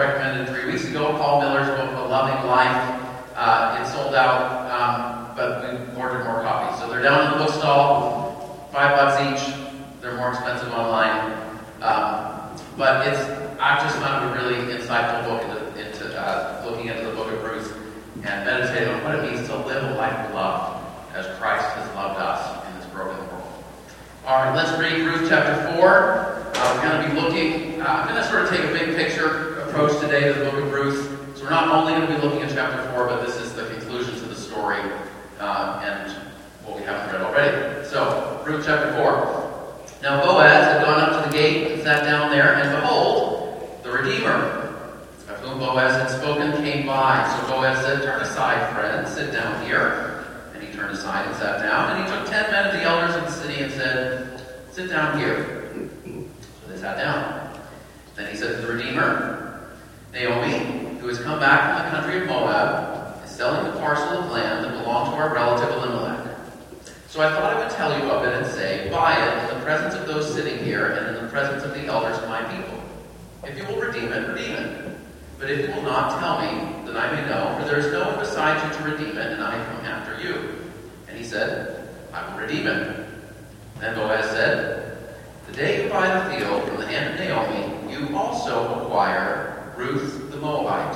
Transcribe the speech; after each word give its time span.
recommended 0.00 0.48
three 0.48 0.72
weeks 0.72 0.88
ago, 0.88 1.12
Paul 1.18 1.42
Miller's 1.42 1.68
book, 1.68 1.92
A 1.92 2.08
Loving 2.08 2.48
Life. 2.48 3.04
Uh, 3.36 3.78
it 3.80 3.86
sold 3.92 4.14
out, 4.14 4.64
um, 4.72 5.36
but 5.36 5.60
we 5.60 6.00
ordered 6.00 6.24
more 6.24 6.40
copies. 6.40 6.80
So 6.80 6.88
they're 6.88 7.02
down 7.02 7.26
in 7.26 7.38
the 7.38 7.44
bookstall, 7.44 8.66
five 8.72 8.96
bucks 8.96 9.20
each. 9.20 9.54
They're 10.00 10.16
more 10.16 10.30
expensive 10.30 10.72
online. 10.72 11.36
Um, 11.82 12.56
but 12.78 13.06
it's 13.06 13.20
I've 13.60 13.82
just 13.82 13.98
found 13.98 14.30
a 14.30 14.42
really 14.42 14.72
insightful 14.72 15.24
book 15.24 15.42
into, 15.42 15.86
into 15.86 16.18
uh, 16.18 16.62
looking 16.64 16.86
into 16.88 17.04
the 17.04 17.12
book 17.12 17.30
of 17.30 17.44
Ruth 17.44 17.76
and 18.24 18.46
meditating 18.46 18.88
on 18.88 19.04
what 19.04 19.16
it 19.16 19.30
means 19.30 19.46
to 19.48 19.56
live 19.56 19.84
a 19.84 19.94
life 19.96 20.16
of 20.28 20.34
love 20.34 20.82
as 21.14 21.26
Christ 21.38 21.66
has 21.76 21.94
loved 21.94 22.18
us 22.18 22.66
in 22.68 22.80
this 22.80 22.86
broken 22.86 23.18
world. 23.28 23.64
All 24.26 24.44
right, 24.44 24.56
let's 24.56 24.78
read 24.80 25.02
Ruth 25.02 25.28
chapter 25.28 25.76
4. 25.76 26.52
Uh, 26.54 26.74
we're 26.74 26.90
going 26.90 27.02
to 27.02 27.14
be 27.14 27.20
looking, 27.20 27.82
uh, 27.82 27.84
I'm 27.84 28.08
going 28.08 28.22
to 28.22 28.28
sort 28.28 28.44
of 28.44 28.50
take 28.50 28.60
a 28.60 28.72
big 28.72 28.96
picture 28.96 29.49
approach 29.70 30.00
today 30.00 30.32
to 30.32 30.34
the 30.36 30.50
book 30.50 30.54
of 30.54 30.72
Ruth. 30.72 31.36
So 31.36 31.44
we're 31.44 31.50
not 31.50 31.68
only 31.68 31.92
going 31.92 32.08
to 32.08 32.14
be 32.16 32.20
looking 32.20 32.42
at 32.42 32.50
chapter 32.50 32.90
4, 32.92 33.06
but 33.06 33.24
this 33.24 33.36
is 33.36 33.54
the 33.54 33.66
conclusion 33.66 34.14
to 34.14 34.26
the 34.26 34.34
story 34.34 34.80
uh, 35.38 35.80
and 35.84 36.10
what 36.64 36.76
we 36.76 36.82
haven't 36.82 37.14
read 37.14 37.22
already. 37.22 37.86
So, 37.86 38.42
Ruth 38.44 38.64
chapter 38.66 38.92
4. 38.94 40.02
Now 40.02 40.24
Boaz 40.24 40.64
had 40.72 40.84
gone 40.84 41.00
up 41.00 41.22
to 41.22 41.30
the 41.30 41.36
gate 41.36 41.70
and 41.70 41.82
sat 41.82 42.02
down 42.02 42.32
there, 42.32 42.54
and 42.54 42.80
behold, 42.80 43.80
the 43.84 43.92
Redeemer, 43.92 44.32
of 45.28 45.36
whom 45.38 45.60
Boaz 45.60 45.92
had 45.92 46.10
spoken, 46.18 46.50
came 46.64 46.84
by. 46.84 47.28
So 47.38 47.54
Boaz 47.54 47.84
said, 47.84 48.02
Turn 48.02 48.20
aside, 48.22 48.74
friend, 48.74 49.06
sit 49.06 49.30
down 49.30 49.64
here. 49.66 50.24
And 50.52 50.64
he 50.64 50.74
turned 50.74 50.94
aside 50.94 51.28
and 51.28 51.36
sat 51.36 51.62
down. 51.62 51.96
And 51.96 52.08
he 52.08 52.12
took 52.12 52.28
ten 52.28 52.50
men 52.50 52.66
of 52.66 52.72
the 52.72 52.82
elders 52.82 53.14
of 53.14 53.22
the 53.22 53.30
city 53.30 53.62
and 53.62 53.72
said, 53.72 54.42
Sit 54.72 54.90
down 54.90 55.16
here. 55.16 55.70
So 56.04 56.72
they 56.72 56.76
sat 56.76 56.96
down. 56.96 57.56
Then 58.16 58.32
he 58.32 58.36
said 58.36 58.56
to 58.56 58.66
the 58.66 58.72
Redeemer, 58.72 59.49
Naomi, 60.12 60.98
who 60.98 61.08
has 61.08 61.20
come 61.20 61.38
back 61.38 61.76
from 61.76 61.84
the 61.84 61.90
country 61.96 62.20
of 62.22 62.26
Moab, 62.26 63.24
is 63.24 63.30
selling 63.30 63.72
the 63.72 63.78
parcel 63.78 64.18
of 64.18 64.30
land 64.32 64.64
that 64.64 64.72
belonged 64.72 65.12
to 65.12 65.16
our 65.16 65.32
relative 65.32 65.68
Elimelech. 65.70 66.36
So 67.08 67.20
I 67.20 67.30
thought 67.30 67.54
I 67.54 67.58
would 67.58 67.70
tell 67.70 67.96
you 67.96 68.10
of 68.10 68.24
it 68.24 68.34
and 68.34 68.46
say, 68.46 68.88
Buy 68.90 69.14
it 69.16 69.50
in 69.50 69.58
the 69.58 69.64
presence 69.64 69.94
of 69.94 70.06
those 70.06 70.32
sitting 70.32 70.64
here 70.64 70.86
and 70.86 71.16
in 71.16 71.24
the 71.24 71.30
presence 71.30 71.62
of 71.62 71.74
the 71.74 71.86
elders 71.86 72.18
of 72.18 72.28
my 72.28 72.42
people. 72.54 72.80
If 73.44 73.56
you 73.56 73.64
will 73.66 73.80
redeem 73.80 74.12
it, 74.12 74.28
redeem 74.28 74.54
it. 74.54 74.96
But 75.38 75.50
if 75.50 75.68
you 75.68 75.74
will 75.74 75.82
not, 75.82 76.20
tell 76.20 76.40
me, 76.40 76.86
that 76.86 76.96
I 76.96 77.12
may 77.12 77.28
know, 77.28 77.56
for 77.58 77.64
there 77.66 77.78
is 77.78 77.90
no 77.92 78.06
one 78.06 78.18
beside 78.18 78.62
you 78.66 78.76
to 78.78 78.90
redeem 78.90 79.16
it, 79.16 79.32
and 79.32 79.42
I 79.42 79.52
come 79.64 79.84
after 79.86 80.22
you. 80.22 80.56
And 81.08 81.16
he 81.16 81.24
said, 81.24 81.88
I 82.12 82.30
will 82.32 82.40
redeem 82.40 82.66
it. 82.66 83.06
Then 83.78 83.94
Boaz 83.94 84.28
said, 84.30 84.98
The 85.46 85.52
day 85.52 85.84
you 85.84 85.90
buy 85.90 86.06
the 86.06 86.36
field 86.36 86.64
from 86.68 86.76
the 86.76 86.86
hand 86.86 87.14
of 87.14 87.20
Naomi, 87.20 87.92
you 87.92 88.16
also 88.16 88.84
acquire 88.84 89.59
Ruth 89.80 90.30
the 90.30 90.36
Moabite, 90.36 90.94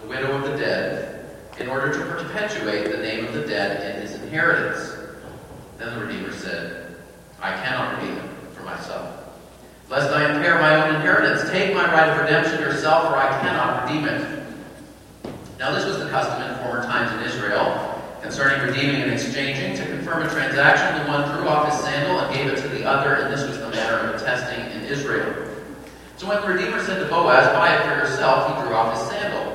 the 0.00 0.08
widow 0.08 0.32
of 0.32 0.50
the 0.50 0.56
dead, 0.56 1.36
in 1.60 1.68
order 1.68 1.92
to 1.92 1.98
perpetuate 2.06 2.90
the 2.90 2.96
name 2.96 3.26
of 3.26 3.34
the 3.34 3.46
dead 3.46 3.94
in 3.94 4.00
his 4.00 4.14
inheritance. 4.14 4.96
Then 5.76 5.98
the 5.98 6.06
Redeemer 6.06 6.32
said, 6.32 6.96
I 7.42 7.52
cannot 7.56 8.00
redeem 8.00 8.16
it 8.16 8.30
for 8.54 8.62
myself. 8.62 9.22
Lest 9.90 10.10
I 10.10 10.34
impair 10.34 10.58
my 10.58 10.82
own 10.82 10.94
inheritance, 10.94 11.50
take 11.50 11.74
my 11.74 11.84
right 11.92 12.08
of 12.08 12.18
redemption 12.18 12.58
yourself, 12.60 13.08
for 13.08 13.16
I 13.16 13.28
cannot 13.42 13.84
redeem 13.84 14.06
it. 14.06 14.44
Now, 15.58 15.74
this 15.74 15.84
was 15.84 15.98
the 15.98 16.08
custom 16.08 16.40
in 16.40 16.56
former 16.64 16.84
times 16.84 17.12
in 17.12 17.20
Israel 17.30 18.02
concerning 18.22 18.66
redeeming 18.66 19.02
and 19.02 19.12
exchanging. 19.12 19.76
To 19.76 19.86
confirm 19.86 20.26
a 20.26 20.30
transaction, 20.30 21.04
the 21.04 21.12
one 21.12 21.30
threw 21.30 21.48
off 21.48 21.70
his 21.70 21.84
sandal 21.84 22.18
and 22.18 22.34
gave 22.34 22.46
it 22.46 22.56
to 22.62 22.68
the 22.68 22.86
other, 22.86 23.14
and 23.14 23.32
this 23.32 23.46
was 23.46 23.58
the 23.58 23.68
manner 23.68 24.08
of 24.08 24.14
attesting 24.14 24.64
in 24.72 24.86
Israel. 24.86 25.45
So 26.16 26.26
when 26.28 26.40
the 26.40 26.48
Redeemer 26.48 26.82
said 26.82 26.98
to 26.98 27.08
Boaz, 27.10 27.52
Buy 27.52 27.76
it 27.76 27.82
for 27.82 27.94
yourself, 27.94 28.48
he 28.48 28.62
drew 28.62 28.74
off 28.74 28.96
his 28.96 29.06
sandal. 29.10 29.52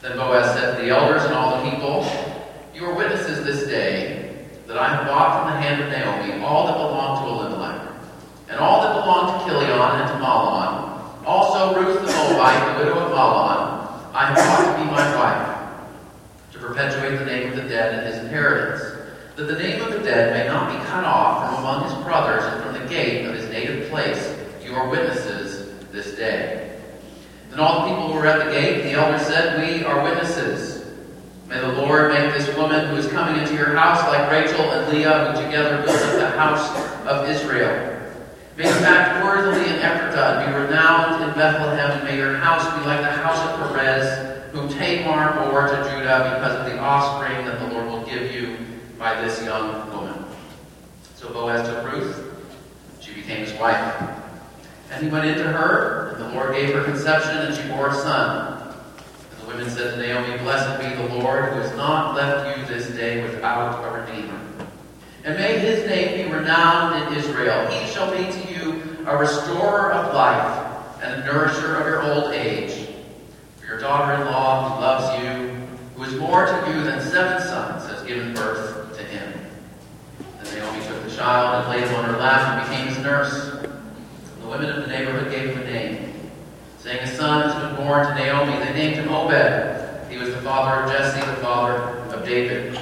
Then 0.00 0.16
Boaz 0.16 0.54
said 0.54 0.76
to 0.76 0.82
the 0.82 0.88
elders 0.88 1.22
and 1.24 1.34
all 1.34 1.62
the 1.62 1.70
people, 1.70 2.08
You 2.74 2.86
are 2.86 2.94
witnesses 2.94 3.44
this 3.44 3.68
day 3.68 4.46
that 4.66 4.78
I 4.78 4.88
have 4.88 5.06
bought 5.06 5.42
from 5.42 5.52
the 5.52 5.60
hand 5.60 5.82
of 5.82 5.88
Naomi 5.90 6.42
all 6.42 6.66
that 6.66 6.72
belonged 6.72 7.20
to 7.20 7.28
Elimelech 7.28 7.88
and 8.48 8.58
all 8.58 8.80
that 8.80 8.94
belonged 8.94 9.40
to 9.40 9.46
Chilion 9.46 9.70
and 9.70 10.08
to 10.08 10.14
Mahlon, 10.14 11.24
also 11.26 11.78
Ruth 11.78 12.00
the 12.00 12.06
Moabite, 12.06 12.78
the 12.78 12.84
widow 12.84 13.00
of 13.00 13.12
Mahlon, 13.12 14.14
I 14.14 14.32
have 14.32 14.36
bought 14.36 14.74
to 14.74 14.82
be 14.82 14.90
my 14.90 15.16
wife, 15.16 16.52
to 16.52 16.58
perpetuate 16.58 17.18
the 17.18 17.26
name 17.26 17.50
of 17.50 17.56
the 17.56 17.68
dead 17.68 17.92
and 17.92 18.06
his 18.06 18.24
inheritance, 18.24 18.80
that 19.36 19.44
the 19.44 19.58
name 19.58 19.82
of 19.82 19.92
the 19.92 19.98
dead 19.98 20.32
may 20.32 20.50
not 20.50 20.72
be 20.72 20.82
cut 20.88 21.04
off 21.04 21.50
from 21.50 21.62
among 21.62 21.84
his 21.84 21.92
brothers 22.04 22.42
and 22.44 22.62
from 22.62 22.72
the 22.72 22.88
gate 22.88 23.26
of 23.26 23.34
his 23.34 23.46
native 23.50 23.90
place. 23.90 24.34
You 24.64 24.74
are 24.74 24.88
witnesses 24.88 25.47
this 25.92 26.14
day. 26.14 26.78
Then 27.50 27.60
all 27.60 27.82
the 27.82 27.88
people 27.88 28.08
who 28.08 28.14
were 28.14 28.26
at 28.26 28.44
the 28.44 28.50
gate, 28.52 28.82
the 28.82 28.92
elders 28.92 29.26
said, 29.26 29.58
We 29.58 29.84
are 29.84 30.02
witnesses. 30.02 30.84
May 31.48 31.58
the 31.60 31.72
Lord 31.72 32.12
make 32.12 32.34
this 32.34 32.54
woman 32.56 32.88
who 32.88 32.96
is 32.96 33.06
coming 33.08 33.40
into 33.40 33.54
your 33.54 33.74
house 33.74 34.06
like 34.08 34.30
Rachel 34.30 34.70
and 34.70 34.92
Leah, 34.92 35.32
who 35.32 35.44
together 35.44 35.82
built 35.82 35.96
up 35.96 36.12
the 36.18 36.30
house 36.38 36.68
of 37.06 37.28
Israel. 37.28 37.94
May 38.58 38.64
you 38.64 38.84
act 38.84 39.24
worthily 39.24 39.64
in 39.66 39.76
Ephrathah 39.80 40.44
and 40.44 40.52
be 40.52 40.58
renowned 40.58 41.24
in 41.24 41.30
Bethlehem, 41.34 41.92
and 41.92 42.04
may 42.04 42.18
your 42.18 42.36
house 42.36 42.64
be 42.78 42.84
like 42.84 43.00
the 43.00 43.06
house 43.06 43.38
of 43.38 43.72
Perez, 43.72 44.52
whom 44.52 44.68
Tamar 44.68 45.50
bore 45.50 45.68
to 45.68 45.76
Judah 45.90 46.34
because 46.34 46.56
of 46.56 46.66
the 46.70 46.78
offspring 46.78 47.46
that 47.46 47.60
the 47.60 47.74
Lord 47.74 47.86
will 47.86 48.04
give 48.04 48.30
you 48.30 48.58
by 48.98 49.18
this 49.22 49.42
young 49.42 49.90
woman. 49.90 50.24
So 51.14 51.32
Boaz 51.32 51.66
took 51.66 51.92
Ruth. 51.92 52.24
She 53.00 53.14
became 53.14 53.38
his 53.38 53.52
wife. 53.58 54.27
And 54.90 55.04
he 55.04 55.10
went 55.10 55.26
into 55.26 55.44
her, 55.44 56.14
and 56.14 56.24
the 56.24 56.34
Lord 56.34 56.54
gave 56.54 56.74
her 56.74 56.82
conception, 56.82 57.36
and 57.38 57.54
she 57.54 57.68
bore 57.68 57.88
a 57.88 57.94
son. 57.94 58.74
And 59.30 59.42
the 59.42 59.46
women 59.46 59.70
said 59.70 59.94
to 59.94 59.96
Naomi, 59.98 60.38
Blessed 60.38 60.80
be 60.80 60.94
the 60.94 61.14
Lord, 61.14 61.52
who 61.52 61.60
has 61.60 61.76
not 61.76 62.14
left 62.14 62.58
you 62.58 62.64
this 62.66 62.88
day 62.96 63.22
without 63.22 63.84
a 63.84 64.00
redeemer. 64.00 64.40
And 65.24 65.36
may 65.36 65.58
his 65.58 65.86
name 65.86 66.26
be 66.26 66.32
renowned 66.32 67.12
in 67.12 67.18
Israel. 67.18 67.66
He 67.68 67.86
shall 67.92 68.10
be 68.10 68.32
to 68.32 68.52
you 68.52 69.04
a 69.06 69.16
restorer 69.16 69.92
of 69.92 70.14
life 70.14 71.02
and 71.02 71.20
a 71.20 71.24
nourisher 71.26 71.76
of 71.76 71.86
your 71.86 72.02
old 72.02 72.32
age. 72.32 72.88
For 73.58 73.66
your 73.66 73.78
daughter-in-law 73.78 74.74
who 74.74 74.80
loves 74.80 75.22
you, 75.22 75.66
who 75.96 76.02
is 76.04 76.18
more 76.18 76.46
to 76.46 76.72
you 76.72 76.82
than 76.82 77.00
seven 77.02 77.46
sons, 77.46 77.90
has 77.90 78.02
given 78.04 78.32
birth 78.32 78.96
to 78.96 79.04
him. 79.04 79.32
Then 80.42 80.60
Naomi 80.60 80.84
took 80.86 81.04
the 81.04 81.14
child 81.14 81.64
and 81.64 81.74
laid 81.74 81.88
him 81.88 81.96
on 81.96 82.04
her 82.06 82.18
lap 82.18 82.62
and 82.62 82.70
became 82.70 82.88
his 82.88 82.98
nurse. 82.98 83.57
The 84.48 84.56
women 84.56 84.70
of 84.70 84.80
the 84.80 84.86
neighborhood 84.88 85.30
gave 85.30 85.50
him 85.50 85.60
a 85.60 85.64
name, 85.70 86.30
saying, 86.78 87.00
A 87.00 87.06
son 87.06 87.50
has 87.50 87.54
been 87.62 87.76
born 87.84 88.06
to 88.06 88.14
Naomi. 88.14 88.56
They 88.64 88.72
named 88.72 88.94
him 88.94 89.10
Obed. 89.10 90.10
He 90.10 90.16
was 90.16 90.30
the 90.30 90.40
father 90.40 90.84
of 90.84 90.90
Jesse, 90.90 91.20
the 91.20 91.36
father 91.36 91.74
of 92.14 92.24
David. 92.24 92.72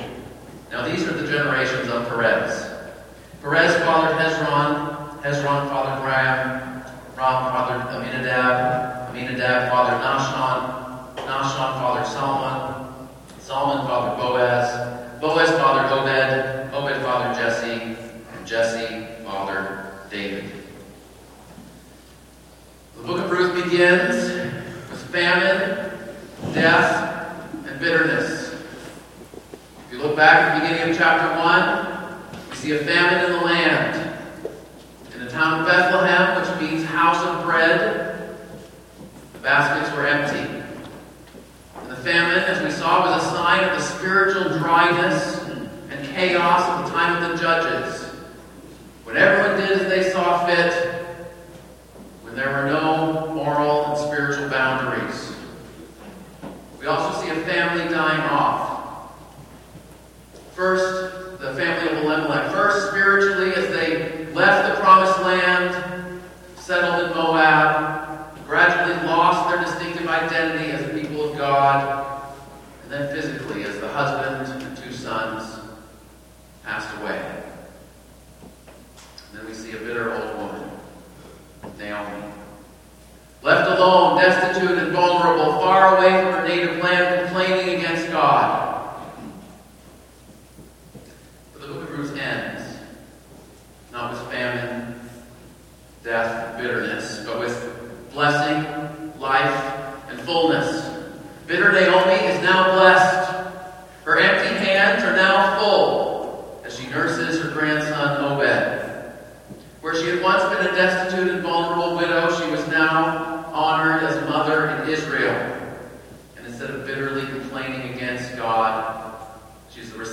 Now 0.70 0.86
these 0.86 1.02
are 1.08 1.12
the 1.12 1.26
generations 1.26 1.88
of 1.88 2.06
Perez. 2.08 2.70
Perez 3.42 3.74
fathered 3.78 4.16
Hezron, 4.16 5.20
Hezron 5.22 5.68
fathered 5.68 6.06
Ram, 6.06 6.84
Ram 7.16 7.50
fathered 7.50 7.96
Amminadab. 7.96 9.08
Amminadab 9.10 9.68
fathered 9.68 10.00
Nahshon, 10.06 11.26
Nahshon 11.26 11.80
fathered 11.80 12.06
Salmon, 12.06 13.08
Salmon 13.40 13.88
fathered 13.88 14.18
Boaz, 14.18 15.20
Boaz 15.20 15.50
fathered 15.50 15.90
Obed, 15.98 16.72
Obed 16.72 17.02
fathered 17.02 17.36
Jesse, 17.36 17.96
and 18.36 18.46
Jesse 18.46 19.04
fathered 19.24 20.08
David. 20.08 20.52
The 22.95 22.95
book 23.06 23.20
of 23.20 23.30
Ruth 23.30 23.62
begins 23.62 24.32
with 24.90 25.00
famine, 25.12 25.92
death, 26.52 27.32
and 27.64 27.78
bitterness. 27.78 28.52
If 28.52 29.92
you 29.92 29.98
look 29.98 30.16
back 30.16 30.38
at 30.38 30.54
the 30.54 30.68
beginning 30.68 30.90
of 30.90 30.98
chapter 30.98 31.38
1, 31.38 32.50
we 32.50 32.56
see 32.56 32.72
a 32.72 32.78
famine 32.78 33.26
in 33.26 33.38
the 33.38 33.44
land. 33.44 34.18
In 35.14 35.24
the 35.24 35.30
town 35.30 35.60
of 35.60 35.66
Bethlehem, 35.68 36.40
which 36.40 36.60
means 36.60 36.84
house 36.84 37.24
of 37.24 37.44
bread, 37.44 38.36
the 39.34 39.38
baskets 39.38 39.96
were 39.96 40.04
empty. 40.04 40.64
And 41.76 41.88
the 41.88 41.96
famine, 41.98 42.42
as 42.42 42.60
we 42.60 42.72
saw, 42.72 43.08
was 43.08 43.22
a 43.22 43.26
sign 43.28 43.68
of 43.68 43.78
the 43.78 43.82
spiritual 43.82 44.58
dryness 44.58 45.44
and 45.90 46.08
chaos 46.08 46.68
of 46.70 46.86
the 46.86 46.98
time 46.98 47.22
of 47.22 47.30
the 47.30 47.36
judges. 47.40 48.02
When 49.04 49.16
everyone 49.16 49.60
did 49.60 49.80
as 49.80 49.88
they 49.88 50.10
saw 50.10 50.44
fit, 50.44 51.05
there 52.36 52.50
were 52.50 52.66
no 52.66 53.32
moral 53.34 53.86
and 53.86 53.98
spiritual 53.98 54.50
boundaries. 54.50 54.95
Far 85.86 86.45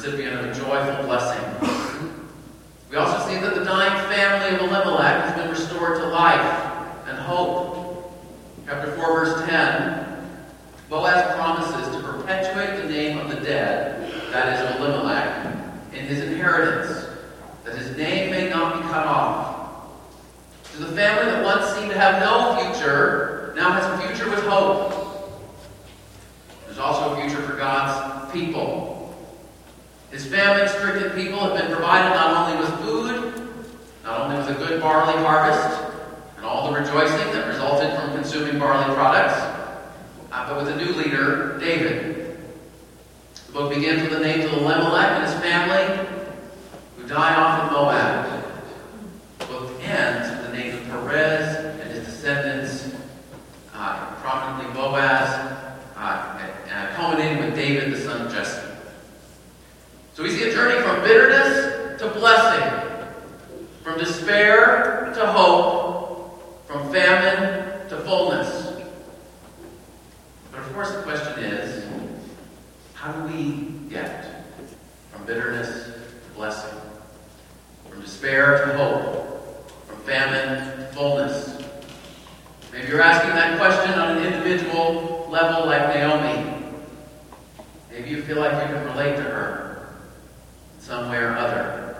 recipient 0.03 0.33
of 0.37 0.45
a 0.45 0.53
joyful 0.53 1.05
blessing. 1.05 1.41
We 2.89 2.97
also 2.97 3.25
see 3.25 3.39
that 3.39 3.55
the 3.55 3.63
dying 3.63 4.13
family 4.13 4.55
of 4.55 4.69
Elimelech 4.69 5.23
has 5.23 5.35
been 5.35 5.49
restored 5.49 5.97
to 6.01 6.07
life 6.07 7.07
and 7.07 7.17
hope. 7.17 8.13
Chapter 8.65 8.91
4, 8.97 9.25
verse 9.25 9.47
10 9.47 10.27
Boaz 10.89 11.35
promises 11.35 11.95
to 11.95 12.03
perpetuate 12.03 12.81
the 12.81 12.89
name 12.89 13.17
of 13.17 13.29
the 13.29 13.37
dead, 13.45 14.11
that 14.33 14.53
is, 14.53 14.77
Elimelech, 14.77 15.55
in 15.93 16.05
his 16.05 16.19
inheritance, 16.19 17.07
that 17.63 17.75
his 17.75 17.95
name 17.95 18.29
may 18.29 18.49
not 18.49 18.75
be 18.75 18.81
cut 18.89 19.07
off. 19.07 19.87
To 20.73 20.79
the 20.79 20.95
family 20.97 21.31
that 21.31 21.43
once 21.45 21.65
seemed 21.77 21.91
to 21.91 21.97
have 21.97 22.21
no 22.21 22.61
future, 22.61 23.53
now 23.55 23.71
has 23.71 23.85
a 23.85 24.05
future 24.05 24.29
with 24.29 24.43
hope. 24.43 25.41
There's 26.65 26.77
also 26.77 27.13
a 27.13 27.21
future 27.21 27.41
for 27.43 27.55
God's 27.55 28.31
people. 28.33 28.92
His 30.13 30.27
famine 30.27 30.67
stricken 30.67 31.09
people 31.19 31.39
have 31.39 31.57
been 31.57 31.75
provided 31.75 32.13
not 32.13 32.47
only 32.47 32.61
with 32.61 32.79
food, 32.81 33.49
not 34.03 34.21
only 34.21 34.37
with 34.37 34.49
a 34.49 34.53
good 34.53 34.79
barley 34.79 35.17
harvest, 35.23 35.91
and 36.37 36.45
all 36.45 36.71
the 36.71 36.79
rejoicing 36.79 37.33
that 37.33 37.47
resulted 37.47 37.91
from 37.97 38.13
consuming 38.13 38.59
barley 38.59 38.93
products, 38.93 39.33
uh, 40.31 40.47
but 40.47 40.55
with 40.55 40.67
a 40.67 40.75
new 40.75 40.93
leader, 40.93 41.57
David. 41.57 42.37
The 43.47 43.53
book 43.53 43.73
begins 43.73 44.03
with 44.03 44.11
the 44.11 44.19
names 44.19 44.45
of 44.45 44.53
Elimelech 44.53 45.13
and 45.13 45.23
his 45.23 45.33
family, 45.41 46.07
who 46.95 47.07
die 47.07 47.33
off 47.33 47.67
in 47.67 47.73
Moab. 47.73 48.43
The 49.39 49.45
book 49.45 49.81
ends 49.81 50.29
with 50.29 50.51
the 50.51 50.55
names 50.55 50.75
of 50.75 50.87
Perez 50.89 51.79
and 51.81 51.91
his 51.91 52.05
descendants, 52.05 52.95
uh, 53.73 54.13
prominently 54.21 54.75
Boaz, 54.75 55.57
uh, 55.97 55.99
uh, 56.71 56.95
culminating 56.95 57.43
with 57.43 57.55
David, 57.55 57.91
the 57.91 57.99
son 57.99 58.27
of 58.27 58.31
Jesse. 58.31 58.62
So 60.13 60.21
we 60.21 60.29
see 60.29 60.47
a 60.47 60.53
journey 60.53 60.79
from 60.83 61.01
bitterness 61.01 61.99
to 61.99 62.07
blessing, 62.09 63.07
from 63.81 63.97
despair 63.97 65.11
to 65.15 65.25
hope, 65.25 66.67
from 66.67 66.91
famine 66.93 67.89
to 67.89 67.97
fullness. 68.01 68.73
But 70.51 70.59
of 70.59 70.71
course, 70.71 70.91
the 70.91 71.01
question 71.01 71.43
is 71.43 71.83
how 72.93 73.11
do 73.11 73.33
we 73.33 73.89
get 73.89 74.45
from 75.11 75.25
bitterness 75.25 75.85
to 75.85 76.35
blessing, 76.35 76.77
from 77.89 78.01
despair 78.01 78.67
to 78.67 78.77
hope, 78.77 79.71
from 79.87 79.97
famine 80.01 80.77
to 80.77 80.85
fullness? 80.93 81.59
Maybe 82.71 82.87
you're 82.87 83.01
asking 83.01 83.31
that 83.31 83.57
question 83.57 83.99
on 83.99 84.17
an 84.17 84.31
individual 84.31 85.27
level 85.31 85.65
like 85.65 85.87
Naomi. 85.87 86.67
Maybe 87.91 88.11
you 88.11 88.21
feel 88.21 88.37
like 88.37 88.51
you 88.51 88.75
can 88.75 88.85
relate 88.85 89.15
to 89.15 89.23
her 89.23 89.62
some 90.83 91.09
way 91.09 91.17
or 91.17 91.29
other. 91.29 91.95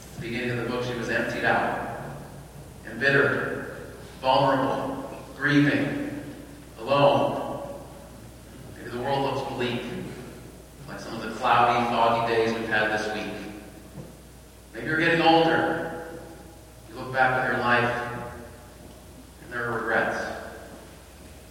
At 0.00 0.14
the 0.14 0.20
beginning 0.22 0.50
of 0.52 0.64
the 0.64 0.70
book, 0.70 0.84
she 0.84 0.94
was 0.94 1.10
emptied 1.10 1.44
out, 1.44 2.00
embittered, 2.90 3.76
vulnerable, 4.22 5.04
grieving, 5.36 6.24
alone. 6.80 7.60
Maybe 8.76 8.90
the 8.90 9.00
world 9.00 9.34
looks 9.34 9.52
bleak, 9.52 9.82
like 10.88 10.98
some 10.98 11.14
of 11.14 11.22
the 11.22 11.32
cloudy, 11.32 11.84
foggy 11.90 12.34
days 12.34 12.54
we've 12.54 12.68
had 12.68 12.90
this 12.90 13.06
week. 13.14 13.34
Maybe 14.72 14.86
you're 14.86 14.98
getting 14.98 15.20
older. 15.20 16.06
You 16.88 16.98
look 16.98 17.12
back 17.12 17.44
on 17.44 17.52
your 17.52 17.60
life, 17.60 18.24
and 19.42 19.52
there 19.52 19.70
are 19.70 19.78
regrets 19.78 20.24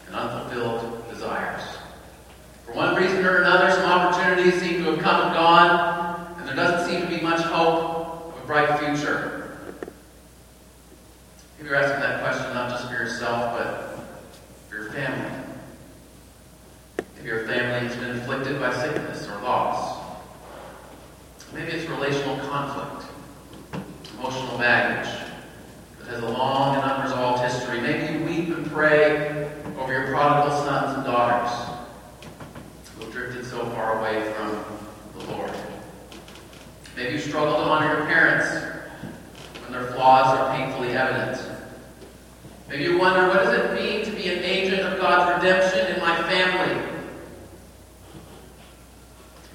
and 0.08 0.16
unfulfilled 0.16 1.08
desires. 1.10 1.62
For 2.66 2.74
one 2.74 2.96
reason 2.96 3.24
or 3.24 3.38
another, 3.38 3.72
some 3.72 3.86
opportunities 3.88 4.60
seem 4.60 4.84
to 4.84 4.92
have 4.92 5.00
come 5.00 5.28
and 5.28 5.34
gone, 5.34 6.36
and 6.38 6.48
there 6.48 6.56
doesn't 6.56 6.90
seem 6.90 7.02
to 7.02 7.08
be 7.08 7.22
much 7.22 7.42
hope 7.42 8.34
of 8.36 8.44
a 8.44 8.46
bright 8.46 8.78
future. 8.80 9.58
If 11.60 11.66
you're 11.66 11.76
asking 11.76 12.02
that 12.02 12.22
question 12.22 12.54
not 12.54 12.70
just 12.70 12.88
for 12.88 12.94
yourself, 12.94 13.58
but 13.58 14.00
for 14.70 14.76
your 14.76 14.92
family. 14.92 15.32
If 17.18 17.26
your 17.26 17.48
family 17.48 17.88
has 17.88 17.96
been 17.96 18.20
afflicted 18.20 18.60
by 18.60 18.74
sickness 18.74 19.28
or 19.28 19.42
loss. 19.42 19.98
Maybe 21.54 21.72
it's 21.72 21.90
relational 21.90 22.38
conflict, 22.40 23.10
emotional 24.18 24.58
baggage 24.58 25.10
that 26.00 26.08
has 26.10 26.22
a 26.22 26.30
long 26.30 26.76
and 26.76 26.84
unresolved 26.92 27.42
history. 27.44 27.80
Maybe 27.80 28.14
you 28.14 28.26
weep 28.26 28.56
and 28.56 28.70
pray 28.70 29.50
over 29.80 29.94
your 29.94 30.08
prodigal 30.08 30.58
sons 30.66 30.98
and 30.98 31.06
daughters 31.06 31.50
who 32.96 33.06
have 33.06 33.14
drifted 33.14 33.46
so 33.46 33.66
far 33.68 34.00
away 34.00 34.34
from 34.34 34.64
the 35.18 35.32
Lord. 35.32 35.52
Maybe 36.96 37.14
you 37.14 37.20
struggle 37.20 37.56
to 37.56 37.62
honor 37.62 37.98
your 37.98 38.06
parents 38.08 38.50
when 39.62 39.72
their 39.72 39.92
flaws 39.94 40.38
are 40.38 40.56
painfully 40.56 40.90
evident. 40.90 41.40
Maybe 42.68 42.84
you 42.84 42.98
wonder, 42.98 43.28
what 43.28 43.44
does 43.44 43.54
it 43.54 43.74
mean 43.76 44.04
to 44.04 44.12
be 44.12 44.30
an 44.30 44.44
agent 44.44 44.82
of 44.82 45.00
God's 45.00 45.44
redemption 45.44 45.96
in 45.96 46.02
my 46.02 46.16
family? 46.24 46.84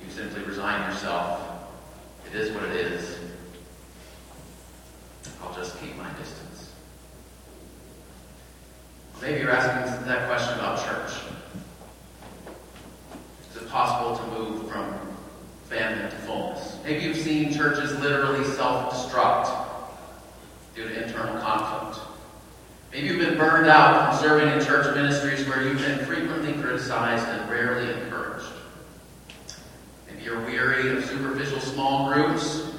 You 0.02 0.10
simply 0.10 0.42
resign 0.42 0.90
yourself. 0.90 1.40
It 2.26 2.34
is 2.34 2.52
what 2.52 2.64
it 2.64 2.74
is. 2.74 3.18
I'll 5.42 5.54
just 5.54 5.80
keep 5.80 5.96
my 5.96 6.10
distance. 6.14 6.72
Maybe 9.20 9.40
you're 9.40 9.50
asking 9.50 10.06
that 10.06 10.28
question 10.28 10.58
about 10.58 10.84
church. 10.84 11.20
Is 13.50 13.62
it 13.62 13.68
possible 13.68 14.16
to 14.16 14.38
move 14.38 14.70
from 14.70 14.94
famine 15.68 16.08
to 16.08 16.16
fullness? 16.18 16.78
Maybe 16.84 17.04
you've 17.04 17.16
seen 17.16 17.52
churches 17.52 17.98
literally 17.98 18.44
self-destruct 18.44 19.50
due 20.74 20.88
to 20.88 21.04
internal 21.04 21.40
conflict. 21.40 22.06
Maybe 22.92 23.08
you've 23.08 23.18
been 23.18 23.36
burned 23.36 23.68
out 23.68 24.14
from 24.14 24.22
serving 24.22 24.48
in 24.48 24.64
church 24.64 24.94
ministries 24.94 25.46
where 25.48 25.62
you've 25.62 25.78
been 25.78 25.98
frequently 26.06 26.54
criticized 26.54 27.26
and 27.28 27.50
rarely 27.50 27.92
encouraged. 27.92 28.46
Maybe 30.18 30.30
you're 30.30 30.44
weary 30.44 30.96
of 30.96 31.04
superficial 31.04 31.60
small 31.60 32.12
groups. 32.12 32.72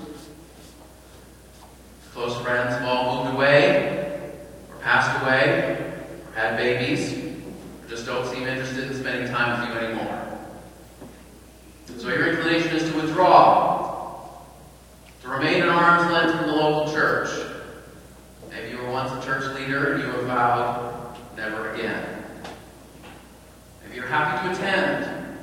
Close 2.12 2.38
friends 2.42 2.72
have 2.76 2.86
all 2.86 3.24
moved 3.24 3.36
away, 3.36 4.34
or 4.70 4.76
passed 4.82 5.24
away, 5.24 5.78
or 6.28 6.34
had 6.36 6.58
babies, 6.58 7.14
or 7.14 7.88
just 7.88 8.06
don't 8.06 8.28
seem 8.28 8.46
interested 8.46 8.92
in 8.92 9.00
spending 9.00 9.32
time 9.32 9.62
with 9.62 9.70
you 9.70 9.88
anymore. 9.88 10.38
So 11.98 12.10
your 12.10 12.28
inclination 12.28 12.76
is 12.76 12.92
to 12.92 12.98
withdraw, 12.98 14.32
to 15.22 15.28
remain 15.30 15.62
at 15.62 15.70
arm's 15.70 16.12
length 16.12 16.36
from 16.38 16.48
the 16.48 16.56
local 16.56 16.94
church. 16.94 17.30
Maybe 18.50 18.72
you 18.72 18.80
were 18.80 18.92
once 18.92 19.12
a 19.14 19.26
church 19.26 19.46
leader 19.56 19.94
and 19.94 20.04
you 20.04 20.10
have 20.10 20.24
vowed 20.24 21.16
never 21.38 21.72
again. 21.72 22.22
Maybe 23.84 23.96
you're 23.96 24.08
happy 24.08 24.48
to 24.48 24.54
attend, 24.54 25.38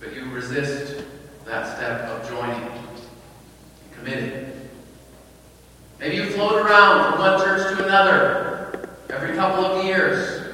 but 0.00 0.14
you 0.14 0.24
resist 0.26 1.04
that 1.44 1.76
step 1.76 2.02
of 2.02 2.28
joining, 2.28 2.70
committing. 3.96 4.52
Maybe 5.98 6.16
you 6.16 6.30
float 6.30 6.64
around 6.64 7.10
from 7.10 7.20
one 7.20 7.40
church 7.40 7.76
to 7.76 7.84
another 7.84 8.88
every 9.10 9.34
couple 9.34 9.64
of 9.64 9.84
years. 9.84 10.46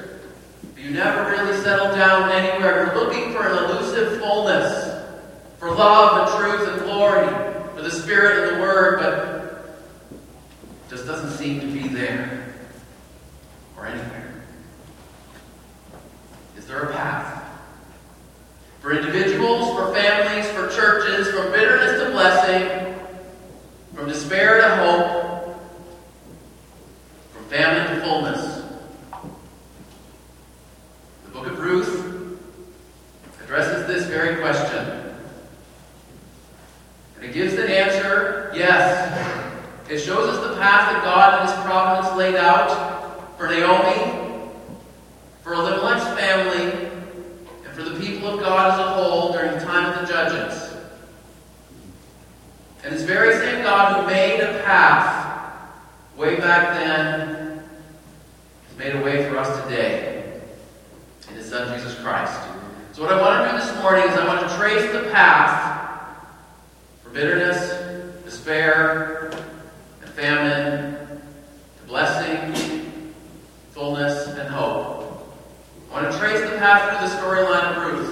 But 0.73 0.83
you 0.83 0.89
never 0.91 1.29
really 1.29 1.61
settle 1.61 1.95
down 1.95 2.31
anywhere. 2.31 2.87
You're 2.87 2.95
looking 2.95 3.31
for 3.33 3.45
an 3.47 3.65
elusive 3.65 4.19
fullness, 4.19 5.05
for 5.59 5.69
love 5.69 6.27
and 6.27 6.39
truth 6.39 6.67
and 6.73 6.81
glory, 6.81 7.27
for 7.75 7.83
the 7.83 7.91
Spirit 7.91 8.49
and 8.49 8.57
the 8.57 8.61
Word, 8.61 8.99
but 8.99 9.79
just 10.89 11.05
doesn't 11.05 11.37
seem 11.37 11.59
to 11.59 11.67
be 11.67 11.87
there 11.87 12.55
or 13.77 13.85
anywhere. 13.85 14.33
Is 16.57 16.65
there 16.65 16.79
a 16.79 16.93
path? 16.93 17.43
For 18.81 18.91
individuals, 18.93 19.75
for 19.75 19.93
families, 19.95 20.47
for 20.51 20.67
churches, 20.69 21.27
from 21.29 21.51
bitterness 21.51 22.03
to 22.03 22.11
blessing, 22.11 22.95
from 23.95 24.07
despair 24.07 24.61
to 24.61 24.75
hope, 24.75 25.59
from 27.33 27.45
famine 27.45 27.95
to 27.95 28.05
fullness. 28.05 28.63
The 31.25 31.31
book 31.31 31.47
of 31.47 31.57
Ruth 31.57 32.39
addresses 33.43 33.87
this 33.87 34.05
very 34.05 34.39
question. 34.39 35.15
And 37.15 37.25
it 37.25 37.33
gives 37.33 37.55
the 37.55 37.67
answer 37.67 38.51
yes. 38.53 39.41
It 39.89 39.97
shows 39.99 40.29
us 40.29 40.47
the 40.47 40.57
path 40.57 40.93
that 40.93 41.03
God 41.03 41.41
in 41.41 41.47
His 41.47 41.65
providence 41.65 42.15
laid 42.15 42.35
out 42.35 43.37
for 43.37 43.47
Naomi, 43.47 44.47
for 45.41 45.53
Elimelech's 45.53 46.19
family, 46.19 46.89
and 47.65 47.73
for 47.73 47.83
the 47.83 47.99
people 47.99 48.29
of 48.29 48.39
God 48.39 48.73
as 48.73 48.79
a 48.79 48.89
whole 48.93 49.31
during 49.31 49.51
the 49.51 49.59
time 49.59 49.93
of 49.93 50.01
the 50.01 50.11
Judges. 50.11 50.73
And 52.85 52.93
this 52.93 53.01
very 53.01 53.33
same 53.33 53.63
God 53.63 53.99
who 53.99 54.07
made 54.07 54.41
a 54.41 54.61
path 54.63 55.73
way 56.15 56.35
back 56.35 56.77
then 56.77 57.59
has 58.67 58.77
made 58.77 58.95
a 58.95 59.01
way 59.01 59.27
for 59.27 59.39
us 59.39 59.63
today 59.63 60.39
in 61.27 61.35
His 61.35 61.49
Son 61.49 61.75
Jesus 61.75 61.99
Christ. 62.03 62.39
So, 62.91 63.01
what 63.01 63.11
I 63.11 63.19
want 63.19 63.43
to 63.43 63.51
do 63.51 63.57
this 63.57 63.81
morning 63.81 64.03
is 64.07 64.11
I 64.11 64.27
want 64.27 64.47
to 64.47 64.55
trace 64.55 64.91
the 64.91 65.09
path 65.09 66.15
for 67.01 67.09
bitterness, 67.09 68.23
despair, 68.23 69.31
and 70.03 70.09
famine, 70.11 70.95
to 71.79 71.87
blessing, 71.87 72.83
fullness, 73.71 74.27
and 74.27 74.47
hope. 74.47 75.27
I 75.89 76.01
want 76.01 76.13
to 76.13 76.19
trace 76.19 76.39
the 76.39 76.55
path 76.57 76.99
through 76.99 77.07
the 77.07 77.15
storyline 77.15 77.75
of 77.75 77.93
Ruth. 77.93 78.04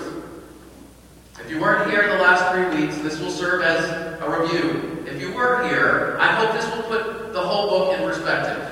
If 1.46 1.52
you 1.52 1.60
weren't 1.60 1.92
here 1.92 2.08
the 2.08 2.24
last 2.24 2.54
three 2.54 2.82
weeks, 2.82 2.98
this 3.00 3.20
will 3.20 3.30
serve 3.30 3.64
as 3.64 3.84
a 4.22 4.42
review. 4.42 5.06
If 5.06 5.20
you 5.20 5.34
were 5.34 5.68
here, 5.68 6.16
I 6.20 6.32
hope 6.32 6.54
this 6.54 6.66
will 6.74 6.84
put 6.84 7.34
the 7.34 7.42
whole 7.42 7.70
book 7.70 8.00
in 8.00 8.06
perspective. 8.08 8.70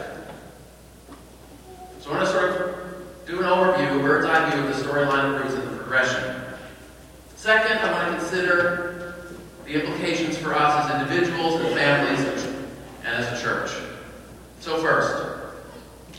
So 1.99 2.11
I 2.11 2.15
want 2.15 2.25
to 2.27 2.31
sort 2.31 2.49
of 2.49 3.27
do 3.27 3.39
an 3.39 3.45
overview, 3.45 3.99
a 3.99 4.01
bird's 4.01 4.25
eye 4.25 4.49
view 4.49 4.63
of 4.63 4.67
the 4.67 4.83
storyline 4.83 5.35
of 5.35 5.43
Ruth 5.43 5.59
and 5.59 5.73
the 5.73 5.77
progression. 5.77 6.41
Second, 7.35 7.79
I 7.79 7.91
want 7.91 8.13
to 8.13 8.19
consider 8.19 9.15
the 9.65 9.73
implications 9.73 10.37
for 10.37 10.53
us 10.53 10.89
as 10.89 11.01
individuals 11.01 11.59
and 11.59 11.73
families 11.75 12.43
and 13.03 13.07
as 13.07 13.37
a 13.37 13.43
church. 13.43 13.71
So 14.61 14.81
first, 14.81 15.43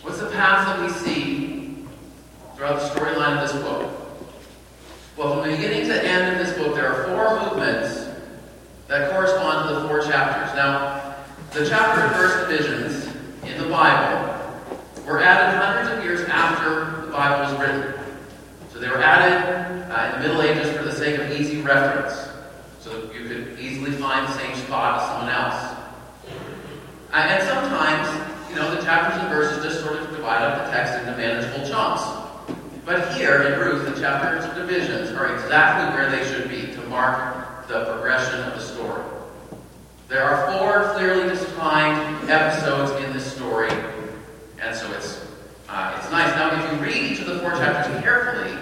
what's 0.02 0.18
the 0.18 0.28
path 0.30 0.66
that 0.66 0.80
we 0.80 0.92
see 0.92 1.86
throughout 2.56 2.78
the 2.78 2.88
storyline 2.88 3.42
of 3.42 3.48
this 3.48 3.62
book? 3.62 4.01
Well, 5.22 5.40
from 5.40 5.48
the 5.52 5.56
beginning 5.56 5.86
to 5.86 6.04
end 6.04 6.32
of 6.32 6.44
this 6.44 6.58
book, 6.58 6.74
there 6.74 6.92
are 6.92 7.04
four 7.04 7.38
movements 7.44 8.08
that 8.88 9.12
correspond 9.12 9.68
to 9.68 9.74
the 9.76 9.86
four 9.86 10.02
chapters. 10.02 10.52
Now, 10.56 11.14
the 11.52 11.64
chapter 11.68 12.00
and 12.00 12.12
verse 12.16 12.48
divisions 12.48 13.06
in 13.44 13.56
the 13.62 13.68
Bible 13.68 14.34
were 15.06 15.22
added 15.22 15.56
hundreds 15.62 15.96
of 15.96 16.04
years 16.04 16.28
after 16.28 17.06
the 17.06 17.12
Bible 17.12 17.44
was 17.44 17.60
written. 17.60 17.94
So 18.72 18.80
they 18.80 18.88
were 18.88 19.00
added 19.00 19.92
uh, 19.92 20.06
in 20.06 20.22
the 20.22 20.26
Middle 20.26 20.42
Ages 20.42 20.76
for 20.76 20.82
the 20.82 20.92
sake 20.92 21.20
of 21.20 21.30
easy 21.30 21.62
reference. 21.62 22.28
So 22.80 23.08
you 23.12 23.28
could 23.28 23.60
easily 23.60 23.92
find 23.92 24.26
the 24.26 24.32
same 24.32 24.56
spot 24.56 25.02
as 25.02 25.08
someone 25.08 25.28
else. 25.28 25.78
Uh, 27.12 27.16
and 27.16 27.48
sometimes, 27.48 28.50
you 28.50 28.56
know, 28.56 28.74
the 28.74 28.82
chapters 28.82 29.22
and 29.22 29.28
verses 29.28 29.62
just 29.62 29.84
sort 29.84 30.00
of 30.00 30.10
divide 30.10 30.42
up 30.42 30.66
the 30.66 30.72
text 30.72 30.98
into 30.98 31.16
manageable 31.16 31.64
chunks. 31.68 32.02
But 32.84 33.14
here 33.16 33.42
in 33.42 33.60
Ruth, 33.60 33.94
the 33.94 34.00
chapters 34.00 34.44
and 34.44 34.54
divisions 34.54 35.10
are 35.10 35.34
exactly 35.34 35.94
where 35.94 36.10
they 36.10 36.24
should 36.24 36.48
be 36.48 36.72
to 36.74 36.80
mark 36.88 37.68
the 37.68 37.84
progression 37.84 38.40
of 38.40 38.54
the 38.54 38.60
story. 38.60 39.02
There 40.08 40.22
are 40.22 40.58
four 40.58 40.92
clearly 40.94 41.28
defined 41.28 42.28
episodes 42.28 42.90
in 43.04 43.12
this 43.12 43.32
story, 43.32 43.70
and 44.60 44.74
so 44.74 44.92
it's 44.92 45.24
uh, 45.68 45.96
it's 45.98 46.10
nice. 46.10 46.34
Now, 46.34 46.50
if 46.52 46.72
you 46.72 46.84
read 46.84 47.12
each 47.12 47.20
of 47.20 47.26
the 47.26 47.38
four 47.38 47.52
chapters 47.52 48.02
carefully, 48.02 48.52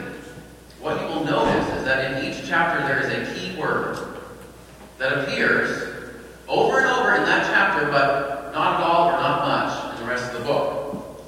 what 0.81 1.01
you 1.01 1.09
will 1.09 1.25
notice 1.25 1.67
is 1.79 1.85
that 1.85 2.13
in 2.13 2.31
each 2.31 2.47
chapter 2.47 2.87
there 2.87 3.01
is 3.01 3.11
a 3.11 3.35
key 3.35 3.59
word 3.59 3.99
that 4.99 5.19
appears 5.19 6.11
over 6.47 6.79
and 6.79 6.87
over 6.87 7.17
in 7.17 7.25
that 7.25 7.47
chapter, 7.47 7.91
but 7.91 8.53
not 8.53 8.81
at 8.81 8.87
all 8.87 9.09
or 9.09 9.13
not 9.13 9.49
much 9.49 9.95
in 9.95 10.05
the 10.05 10.11
rest 10.11 10.33
of 10.33 10.39
the 10.39 10.45
book. 10.45 11.25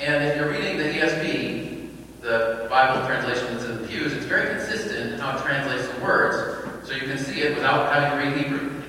And 0.00 0.24
if 0.24 0.36
you're 0.36 0.50
reading 0.50 0.78
the 0.78 0.84
ESV, 0.84 1.90
the 2.22 2.66
Bible 2.70 3.06
translation 3.06 3.52
that's 3.52 3.66
in 3.66 3.82
the 3.82 3.86
pews, 3.86 4.14
it's 4.14 4.24
very 4.24 4.48
consistent 4.56 5.12
in 5.12 5.18
how 5.18 5.36
it 5.36 5.42
translates 5.42 5.86
the 5.86 6.02
words, 6.02 6.88
so 6.88 6.94
you 6.94 7.02
can 7.02 7.18
see 7.18 7.42
it 7.42 7.54
without 7.54 7.92
having 7.92 8.18
to 8.18 8.24
read 8.24 8.44
Hebrew. 8.46 8.82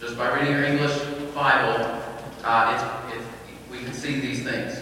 Just 0.00 0.07
by 0.18 0.36
reading 0.36 0.52
your 0.52 0.64
English 0.64 0.98
Bible, 1.32 2.02
uh, 2.42 2.74
it's, 2.74 3.24
we 3.70 3.78
can 3.78 3.92
see 3.92 4.18
these 4.18 4.42
things. 4.42 4.74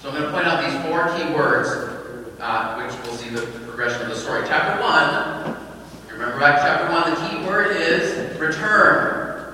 So 0.00 0.08
I'm 0.08 0.14
going 0.16 0.24
to 0.24 0.32
point 0.32 0.46
out 0.46 0.64
these 0.64 0.82
four 0.86 1.04
key 1.14 1.34
words, 1.34 1.68
uh, 2.40 2.80
which 2.80 2.96
we'll 3.04 3.18
see 3.18 3.28
the 3.28 3.42
progression 3.66 4.00
of 4.00 4.08
the 4.08 4.16
story. 4.16 4.42
Chapter 4.48 4.80
1, 4.82 5.54
you 6.06 6.12
remember 6.14 6.40
back 6.40 6.62
chapter 6.62 6.90
1, 6.90 7.10
the 7.10 7.28
key 7.28 7.46
word 7.46 7.76
is 7.76 8.38
return. 8.38 9.52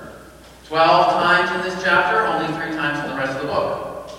Twelve 0.65 1.11
times 1.23 1.51
in 1.57 1.69
this 1.69 1.83
chapter, 1.83 2.25
only 2.25 2.47
three 2.53 2.73
times 2.73 3.03
in 3.03 3.09
the 3.09 3.17
rest 3.17 3.35
of 3.35 3.41
the 3.41 3.47
book. 3.47 4.11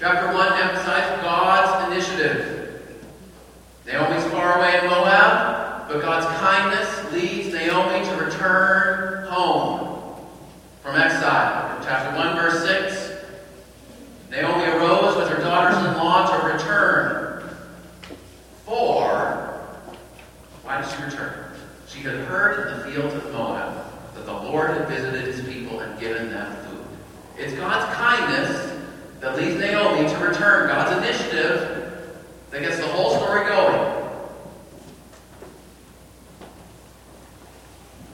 Chapter 0.00 0.34
1 0.34 0.52
emphasizes 0.62 1.22
God's 1.22 1.92
initiative. 1.92 2.98
Naomi's 3.86 4.24
far 4.32 4.58
away 4.58 4.80
in 4.80 4.86
Moab, 4.86 5.86
but 5.86 6.00
God's 6.00 6.26
kindness 6.40 7.12
leads 7.12 7.54
Naomi 7.54 8.04
to 8.04 8.24
return 8.24 9.28
home 9.28 9.81
from 10.82 10.96
exile. 10.96 11.80
Chapter 11.82 12.16
1, 12.16 12.36
verse 12.36 12.62
6. 12.64 13.12
Naomi 14.30 14.64
arose 14.64 15.16
with 15.16 15.28
her 15.28 15.42
daughters-in-law 15.42 16.38
to 16.38 16.52
return. 16.54 17.50
For, 18.64 19.08
why 20.62 20.80
did 20.80 20.90
she 20.90 21.02
return? 21.02 21.52
She 21.86 22.00
had 22.00 22.14
heard 22.26 22.66
in 22.68 22.78
the 22.78 22.84
fields 22.92 23.14
of 23.14 23.32
Moab 23.32 23.92
that 24.14 24.26
the 24.26 24.32
Lord 24.32 24.70
had 24.70 24.88
visited 24.88 25.24
his 25.24 25.40
people 25.46 25.80
and 25.80 25.98
given 25.98 26.30
them 26.30 26.54
food. 26.66 26.84
It's 27.38 27.54
God's 27.54 27.92
kindness 27.96 28.78
that 29.20 29.36
leads 29.36 29.58
Naomi 29.58 30.08
to 30.08 30.18
return, 30.18 30.68
God's 30.68 31.04
initiative 31.04 32.12
that 32.50 32.60
gets 32.60 32.78
the 32.78 32.86
whole 32.88 33.16
story 33.16 33.48
going. 33.48 34.02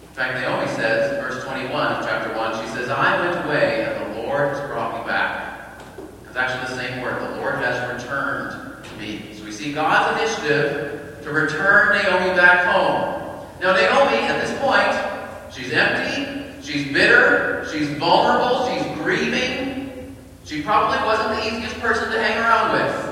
In 0.03 0.15
fact, 0.15 0.41
Naomi 0.41 0.67
says, 0.73 1.11
verse 1.23 1.45
21 1.45 1.73
of 1.75 2.05
chapter 2.05 2.35
1, 2.35 2.65
she 2.65 2.73
says, 2.73 2.89
I 2.89 3.21
went 3.21 3.45
away 3.45 3.85
and 3.85 4.15
the 4.15 4.23
Lord 4.23 4.49
has 4.49 4.61
brought 4.69 5.01
me 5.01 5.07
back. 5.07 5.81
It's 6.27 6.37
actually 6.37 6.75
the 6.75 6.81
same 6.81 7.03
word. 7.03 7.21
The 7.21 7.37
Lord 7.37 7.57
has 7.57 8.03
returned 8.03 8.85
to 8.85 8.97
me. 8.97 9.35
So 9.35 9.45
we 9.45 9.53
see 9.53 9.73
God's 9.73 10.21
initiative 10.21 11.19
to 11.23 11.31
return 11.31 12.03
Naomi 12.03 12.37
back 12.37 12.67
home. 12.67 13.47
Now, 13.61 13.73
Naomi, 13.73 14.19
at 14.19 14.41
this 14.41 14.57
point, 14.61 15.19
She's 15.59 15.73
empty. 15.73 16.63
She's 16.63 16.93
bitter. 16.93 17.67
She's 17.79 17.91
vulnerable. 17.91 18.67
She's 18.67 18.85
grieving. 18.99 20.17
She 20.45 20.63
probably 20.63 20.99
wasn't 21.07 21.37
the 21.37 21.47
easiest 21.47 21.79
person 21.79 22.11
to 22.11 22.21
hang 22.21 22.39
around 22.39 22.73
with. 22.73 23.09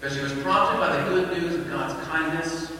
But 0.00 0.12
she 0.12 0.20
was 0.20 0.32
prompted 0.34 0.78
by 0.78 0.96
the 0.96 1.10
good 1.10 1.36
news 1.36 1.54
of 1.56 1.68
God's 1.68 1.92
kindness. 2.06 2.70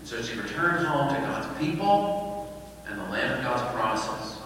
And 0.00 0.08
so 0.08 0.20
she 0.20 0.36
returned 0.36 0.84
home 0.84 1.14
to 1.14 1.20
God's 1.20 1.58
people 1.60 2.60
and 2.88 2.98
the 2.98 3.04
land 3.04 3.34
of 3.34 3.44
God's 3.44 3.62
promises. 3.72 4.38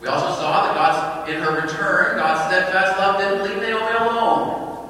We 0.00 0.08
also 0.08 0.40
saw 0.40 0.66
that 0.66 0.74
God's, 0.74 1.30
in 1.30 1.42
her 1.42 1.60
return, 1.60 2.16
God's 2.16 2.48
steadfast 2.48 2.98
love 2.98 3.20
didn't 3.20 3.42
leave 3.42 3.62
Naomi 3.62 3.94
alone. 3.98 4.88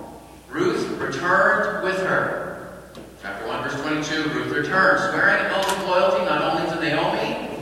Ruth 0.48 0.88
returned 1.00 1.82
with 1.82 1.98
her. 1.98 2.70
Chapter 3.20 3.48
1, 3.48 3.62
verse 3.64 3.80
22, 3.80 4.30
Ruth 4.30 4.56
returned, 4.56 5.00
swearing 5.00 5.44
an 5.44 5.52
oath 5.52 5.76
of 5.76 5.88
loyalty 5.88 6.24
not 6.24 6.42
only 6.42 6.70
to 6.70 6.80
Naomi, 6.80 7.52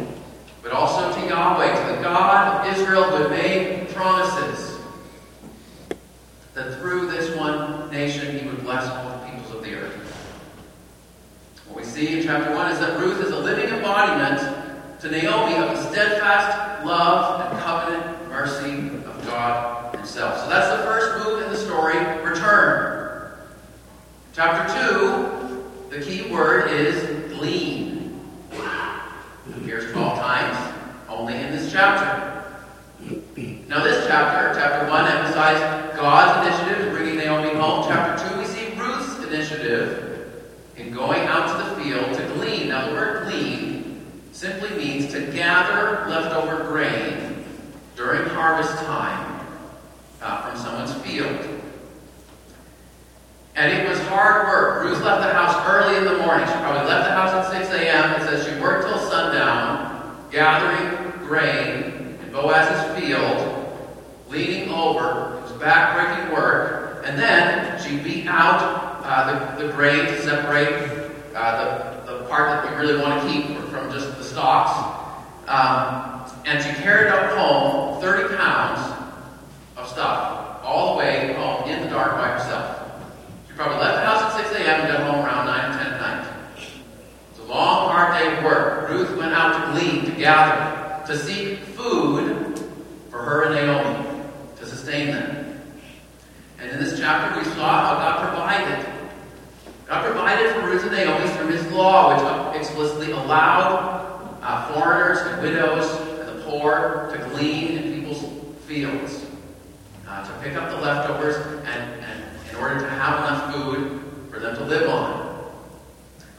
but 0.63 0.73
also 0.73 1.13
to 1.13 1.27
Yahweh, 1.27 1.87
to 1.87 1.97
the 1.97 2.03
God 2.21 2.67
of 2.67 2.79
Israel 2.79 3.05
who 3.05 3.29
make 3.31 3.89
promises 3.95 4.79
that 6.53 6.79
through 6.79 7.11
this 7.11 7.35
one 7.35 7.91
nation 7.91 8.39
he 8.39 8.47
would 8.47 8.63
bless 8.63 8.87
all 8.87 9.09
the 9.09 9.27
peoples 9.27 9.55
of 9.55 9.63
the 9.63 9.75
earth. 9.75 9.95
What 11.67 11.79
we 11.79 11.85
see 11.85 12.19
in 12.19 12.23
chapter 12.23 12.55
1 12.55 12.73
is 12.73 12.79
that 12.81 13.01
Ruth 13.01 13.25
is 13.25 13.33
a 13.33 13.39
living 13.39 13.73
embodiment 13.73 14.39
to 15.01 15.11
Naomi 15.11 15.55
of 15.57 15.75
the 15.75 15.91
steadfast 15.91 16.85
love 16.85 17.51
and 17.51 17.59
covenant 17.61 18.29
mercy 18.29 18.89
of 19.07 19.27
God 19.27 19.95
Himself. 19.95 20.41
So 20.41 20.49
that's 20.51 20.77
the 20.77 20.85
first 20.85 21.27
move 21.27 21.43
in 21.43 21.51
the 21.51 21.57
story 21.57 21.97
return. 22.23 23.33
Chapter 24.35 24.91
2, 24.91 25.89
the 25.89 26.05
key 26.05 26.31
word 26.31 26.71
is 26.71 27.33
glean. 27.35 28.21
Appears 29.57 29.91
12 29.93 30.19
times, 30.19 30.77
only 31.09 31.35
in 31.35 31.53
chapter. 31.73 32.31
Now, 33.69 33.85
this 33.85 34.07
chapter, 34.07 34.59
chapter 34.59 34.91
1, 34.91 35.13
emphasized 35.13 35.97
God's 35.97 36.47
initiative 36.47 36.89
in 36.89 36.95
bringing 36.95 37.17
Naomi 37.17 37.59
home. 37.59 37.85
Chapter 37.89 38.29
2, 38.35 38.39
we 38.39 38.45
see 38.45 38.75
Ruth's 38.77 39.25
initiative 39.25 40.43
in 40.77 40.93
going 40.93 41.21
out 41.23 41.47
to 41.47 41.71
the 41.71 41.83
field 41.83 42.15
to 42.15 42.35
glean. 42.35 42.69
Now, 42.69 42.89
the 42.89 42.95
word 42.95 43.29
glean 43.29 44.05
simply 44.33 44.71
means 44.77 45.13
to 45.13 45.27
gather 45.33 46.09
leftover 46.11 46.65
grain 46.65 47.45
during 47.97 48.29
harvest 48.31 48.75
time 48.85 49.47
uh, 50.21 50.43
from 50.43 50.59
someone's 50.59 50.95
field. 51.07 51.39
And 53.55 53.73
it 53.73 53.89
was 53.89 53.99
hard 54.09 54.47
work. 54.47 54.85
Ruth 54.85 55.03
left 55.05 55.23
the 55.23 55.33
house 55.33 55.55
early 55.69 55.97
in 55.97 56.05
the 56.05 56.19
morning. 56.25 56.47
She 56.47 56.55
probably 56.55 56.89
left 56.89 57.07
the 57.07 57.13
house 57.13 57.47
at 57.47 57.53
6 57.53 57.69
a.m. 57.75 58.21
It 58.21 58.29
says 58.29 58.47
she 58.47 58.61
worked 58.61 58.89
till 58.89 58.99
sundown, 59.11 60.27
gathering 60.31 61.00
grain 61.31 62.19
in 62.21 62.33
Boaz's 62.33 62.99
field, 62.99 63.39
leaning 64.31 64.69
over. 64.71 65.37
It 65.39 65.43
was 65.43 65.53
backbreaking 65.63 66.35
work. 66.35 67.05
And 67.07 67.17
then 67.17 67.81
she 67.81 67.99
beat 67.99 68.27
out 68.27 69.01
uh, 69.05 69.57
the, 69.57 69.67
the 69.67 69.73
grain 69.73 70.07
to 70.07 70.23
separate 70.23 71.13
uh, 71.37 72.03
the, 72.05 72.19
the 72.19 72.25
part 72.25 72.65
that 72.65 72.73
we 72.73 72.85
really 72.85 73.01
want 73.01 73.23
to 73.23 73.29
keep 73.33 73.47
from 73.69 73.93
just 73.93 74.19
the 74.19 74.25
stalks. 74.25 74.75
Um, 75.47 76.29
and 76.47 76.65
she 76.65 76.83
carried 76.83 77.13
up 77.13 77.39
home 77.39 78.01
30 78.01 78.35
pounds 78.35 78.81
of 79.77 79.87
stuff, 79.87 80.61
all 80.65 80.95
the 80.95 80.99
way 80.99 81.33
home 81.35 81.71
in 81.71 81.81
the 81.85 81.91
dark 81.91 82.15
by 82.15 82.31
herself. 82.31 82.91
She 83.47 83.55
probably 83.55 83.79
left 83.79 84.01
the 84.01 84.05
house 84.05 84.35
at 84.35 84.49
6 84.49 84.65
a.m. 84.65 84.81
and 84.81 84.93
got 84.93 85.15
home 85.15 85.25
around 85.25 85.47
9 85.47 85.71
or 85.71 85.79
10 85.79 85.93
at 85.93 86.01
night. 86.01 86.35
It's 87.31 87.39
a 87.39 87.45
long, 87.45 87.89
hard 87.89 88.19
day 88.19 88.37
of 88.37 88.43
work. 88.43 88.91
Ruth 88.91 89.17
went 89.17 89.33
out 89.33 89.73
to 89.73 89.81
glean, 89.81 90.05
to 90.07 90.11
gather, 90.19 90.80
to 91.11 91.19
seek 91.19 91.59
food 91.59 92.57
for 93.11 93.19
her 93.19 93.43
and 93.43 93.55
Naomi, 93.55 94.23
to 94.57 94.65
sustain 94.65 95.11
them. 95.11 95.61
And 96.61 96.71
in 96.71 96.79
this 96.79 97.01
chapter, 97.01 97.37
we 97.37 97.45
saw 97.57 97.83
how 97.83 97.95
God 97.95 98.29
provided 98.29 98.87
God 99.89 100.05
provided 100.05 100.55
for 100.55 100.67
Ruth 100.69 100.85
and 100.85 100.93
Naomi 100.93 101.29
through 101.31 101.49
his 101.49 101.67
law, 101.73 102.53
which 102.53 102.61
explicitly 102.61 103.11
allowed 103.11 104.39
uh, 104.41 104.73
foreigners 104.73 105.19
and 105.23 105.43
widows 105.43 105.91
and 106.21 106.29
the 106.29 106.45
poor 106.45 107.11
to 107.13 107.19
glean 107.31 107.77
in 107.77 107.95
people's 107.95 108.23
fields, 108.67 109.27
uh, 110.07 110.25
to 110.25 110.45
pick 110.45 110.55
up 110.55 110.71
the 110.71 110.77
leftovers, 110.77 111.35
and, 111.67 112.05
and 112.05 112.25
in 112.51 112.55
order 112.55 112.79
to 112.79 112.89
have 112.89 113.19
enough 113.19 113.53
food 113.53 114.01
for 114.31 114.39
them 114.39 114.55
to 114.55 114.65
live 114.65 114.89
on. 114.89 115.30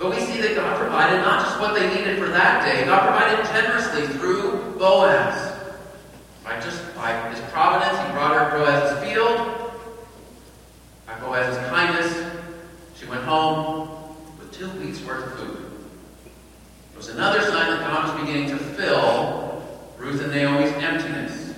But 0.01 0.15
we 0.15 0.19
see 0.21 0.41
that 0.41 0.55
God 0.55 0.79
provided 0.79 1.17
not 1.17 1.45
just 1.45 1.59
what 1.59 1.75
they 1.75 1.87
needed 1.87 2.17
for 2.17 2.27
that 2.29 2.65
day, 2.65 2.85
God 2.85 3.07
provided 3.07 3.45
generously 3.53 4.07
through 4.17 4.73
Boaz. 4.79 5.53
By 6.43 6.59
just 6.59 6.95
by 6.95 7.29
his 7.29 7.39
providence, 7.51 7.99
he 7.99 8.11
brought 8.11 8.33
her 8.33 8.57
Boaz's 8.57 8.97
field. 9.03 9.37
By 11.05 11.19
Boaz's 11.19 11.55
kindness, 11.69 12.31
she 12.95 13.05
went 13.05 13.21
home 13.25 14.15
with 14.39 14.51
two 14.51 14.71
weeks' 14.79 15.03
worth 15.03 15.23
of 15.23 15.33
food. 15.37 15.71
It 16.93 16.97
was 16.97 17.09
another 17.09 17.41
sign 17.41 17.69
that 17.69 17.81
God 17.81 18.09
was 18.09 18.25
beginning 18.25 18.49
to 18.49 18.57
fill 18.57 19.63
Ruth 19.99 20.19
and 20.19 20.31
Naomi's 20.31 20.71
emptiness. 20.83 21.53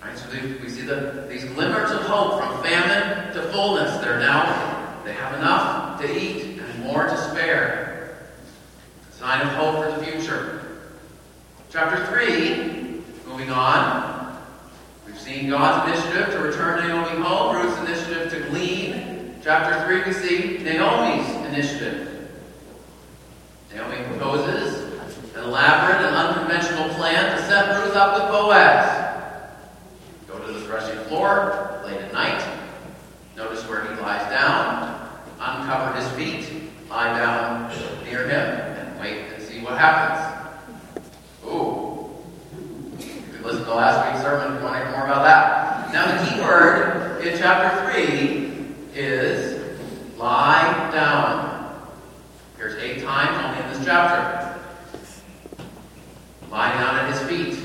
Right? 0.00 0.16
So 0.16 0.28
we 0.62 0.68
see 0.68 0.82
the, 0.82 1.26
these 1.28 1.42
glimmers 1.42 1.90
of 1.90 2.02
hope 2.02 2.38
from 2.38 2.62
famine 2.62 3.34
to 3.34 3.42
fullness. 3.50 3.96
They're 3.96 4.20
now, 4.20 5.02
they 5.04 5.12
have 5.12 5.34
enough 5.34 6.00
to 6.02 6.16
eat 6.16 6.45
more 6.96 7.08
to 7.08 7.16
spare. 7.18 8.16
Sign 9.18 9.46
of 9.46 9.52
hope 9.52 9.84
for 9.84 10.00
the 10.00 10.06
future. 10.06 10.62
Chapter 11.70 12.06
3, 12.06 13.02
moving 13.26 13.50
on. 13.50 14.42
We've 15.06 15.18
seen 15.18 15.50
God's 15.50 15.92
initiative 15.92 16.32
to 16.32 16.38
return 16.38 16.88
Naomi 16.88 17.22
home, 17.22 17.54
Ruth's 17.54 17.78
initiative 17.80 18.30
to 18.30 18.48
glean, 18.48 19.34
Chapter 19.42 19.84
3, 19.84 20.04
we 20.06 20.12
see 20.14 20.58
Naomi's 20.64 21.28
initiative. 21.46 22.30
Naomi 23.74 24.02
proposes 24.08 24.84
an 25.34 25.44
elaborate 25.44 26.00
and 26.06 26.16
unconventional 26.16 26.88
plan 26.94 27.36
to 27.36 27.42
set 27.44 27.78
Ruth 27.78 27.94
up 27.94 28.14
with 28.14 28.32
Boaz. 28.32 29.36
Go 30.26 30.38
to 30.38 30.50
the 30.50 30.60
threshing 30.60 30.98
floor 31.04 31.82
late 31.84 32.00
at 32.00 32.12
night. 32.14 32.42
Notice 33.36 33.68
where 33.68 33.84
he 33.84 34.00
lies 34.00 34.22
down. 34.30 35.10
Uncover 35.38 36.00
his 36.00 36.08
feet. 36.12 36.65
Lie 36.96 37.18
down 37.18 37.68
near 38.04 38.26
him 38.26 38.30
and 38.32 38.98
wait 38.98 39.18
and 39.30 39.42
see 39.42 39.60
what 39.60 39.76
happens. 39.76 40.64
Ooh. 41.44 42.08
You 42.98 43.22
can 43.34 43.42
listen 43.42 43.64
to 43.64 43.74
last 43.74 44.14
week's 44.14 44.24
sermon 44.24 44.54
if 44.54 44.62
you 44.62 44.66
want 44.66 44.78
to 44.78 44.82
hear 44.82 44.96
more 44.96 45.04
about 45.04 45.22
that. 45.22 45.92
Now, 45.92 46.24
the 46.24 46.30
key 46.30 46.40
word 46.40 47.20
in 47.20 47.36
chapter 47.36 47.92
3 47.92 48.64
is 48.94 49.78
lie 50.16 50.90
down. 50.90 51.86
Here's 52.56 52.82
eight 52.82 53.02
times 53.02 53.44
only 53.44 53.62
in 53.62 53.74
this 53.74 53.84
chapter. 53.86 54.58
Lie 56.50 56.72
down 56.78 56.94
at 56.96 57.12
his 57.12 57.28
feet. 57.28 57.62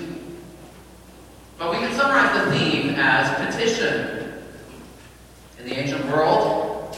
But 1.57 1.71
we 1.71 1.77
can 1.77 1.93
summarize 1.93 2.43
the 2.43 2.51
theme 2.51 2.95
as 2.97 3.49
petition. 3.49 4.43
In 5.57 5.69
the 5.69 5.79
ancient 5.79 6.05
world, 6.07 6.97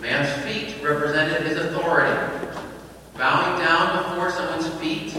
man's 0.00 0.28
feet 0.42 0.71
represented 0.82 1.46
his 1.46 1.58
authority. 1.58 2.48
Bowing 3.16 3.64
down 3.64 4.04
before 4.04 4.30
someone's 4.30 4.68
feet 4.80 5.14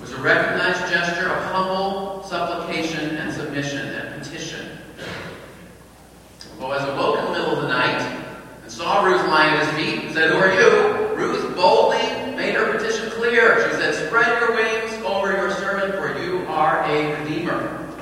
was 0.00 0.12
a 0.12 0.18
recognized 0.18 0.92
gesture 0.92 1.28
of 1.28 1.44
humble 1.52 2.22
supplication 2.24 3.16
and 3.16 3.32
submission 3.32 3.86
and 3.86 4.22
petition. 4.22 4.74
Oh, 6.64 6.68
Boaz 6.68 6.88
awoke 6.88 7.18
in 7.18 7.24
the 7.26 7.30
middle 7.32 7.56
of 7.56 7.62
the 7.62 7.68
night 7.68 8.00
and 8.62 8.72
saw 8.72 9.04
Ruth 9.04 9.26
lying 9.26 9.54
at 9.54 9.66
his 9.66 9.74
feet 9.74 10.04
and 10.04 10.14
said, 10.14 10.30
Who 10.30 10.36
are 10.36 10.54
you? 10.54 11.14
Ruth 11.14 11.54
boldly 11.54 11.98
made 12.36 12.54
her 12.54 12.72
petition 12.72 13.10
clear. 13.10 13.68
She 13.68 13.76
said, 13.76 13.94
Spread 14.06 14.40
your 14.40 14.54
wings 14.54 14.92
over 15.04 15.32
your 15.32 15.50
servant, 15.50 15.94
for 15.94 16.18
you 16.22 16.46
are 16.46 16.82
a 16.84 17.20
redeemer. 17.20 17.92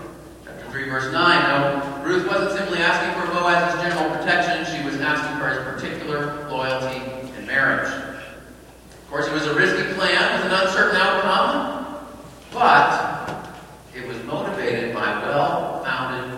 Chapter 0.45 0.71
3, 0.71 0.89
verse 0.91 1.13
9. 1.13 1.13
Now, 1.13 2.05
Ruth 2.05 2.27
wasn't 2.29 2.53
simply 2.53 2.79
asking 2.79 3.21
for 3.21 3.33
Boaz's 3.33 3.81
general 3.83 4.17
protection, 4.17 4.65
she 4.77 4.85
was 4.85 5.01
asking 5.01 5.39
for 5.39 5.49
his 5.49 5.59
particular 5.65 6.49
loyalty 6.49 7.01
in 7.39 7.47
marriage. 7.47 7.91
Of 7.91 9.09
course, 9.09 9.27
it 9.27 9.33
was 9.33 9.47
a 9.47 9.55
risky 9.55 9.93
plan 9.95 10.41
with 10.41 10.53
an 10.53 10.61
uncertain 10.61 11.01
outcome, 11.01 12.07
but 12.53 13.59
it 13.95 14.07
was 14.07 14.23
motivated 14.25 14.95
by 14.95 15.19
well 15.23 15.83
founded 15.85 16.33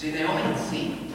See, 0.00 0.08
they 0.08 0.24
only 0.24 0.40
had 0.40 0.58
seen 0.58 1.12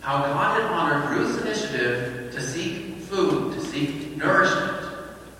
how 0.00 0.18
God 0.18 0.60
had 0.60 0.72
honored 0.72 1.08
Ruth's 1.16 1.40
initiative 1.40 2.32
to 2.32 2.40
seek 2.40 2.96
food, 2.96 3.52
to 3.54 3.60
seek 3.60 4.16
nourishment 4.16 4.92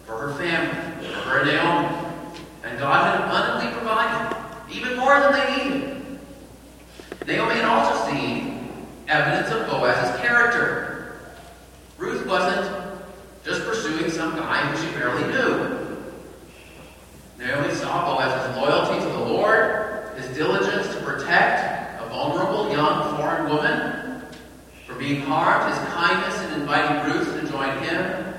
for 0.05 0.17
her 0.17 0.35
family, 0.35 1.09
for 1.09 1.21
her 1.23 1.39
and 1.41 1.49
Naomi. 1.49 2.09
And 2.63 2.79
God 2.79 3.19
had 3.19 3.27
abundantly 3.27 3.77
provided, 3.77 4.37
even 4.71 4.97
more 4.97 5.19
than 5.19 5.33
they 5.33 5.57
needed. 5.57 6.21
Naomi 7.27 7.57
had 7.57 7.65
also 7.65 8.13
seen 8.13 8.71
evidence 9.09 9.53
of 9.53 9.67
Boaz's 9.67 10.21
character. 10.21 11.19
Ruth 11.99 12.25
wasn't 12.29 13.01
just 13.45 13.65
pursuing 13.65 14.09
some 14.09 14.37
guy 14.37 14.61
who 14.69 14.87
she 14.87 14.95
barely 14.95 15.27
knew. 15.33 15.97
Naomi 17.39 17.75
saw 17.75 18.15
Boaz's 18.15 18.57
loyalty 18.57 19.01
to 19.05 19.13
the 19.13 19.25
Lord, 19.33 20.17
his 20.17 20.29
diligence 20.37 20.95
to 20.95 21.01
protect 21.03 21.77
a 22.07 22.09
vulnerable 22.09 22.71
young 22.71 23.17
foreign 23.17 23.49
woman 23.49 24.23
from 25.27 25.71
his 25.71 25.79
kindness 25.93 26.41
in 26.43 26.61
inviting 26.61 27.13
Ruth 27.13 27.41
to 27.41 27.49
join 27.49 27.77
him 27.83 28.35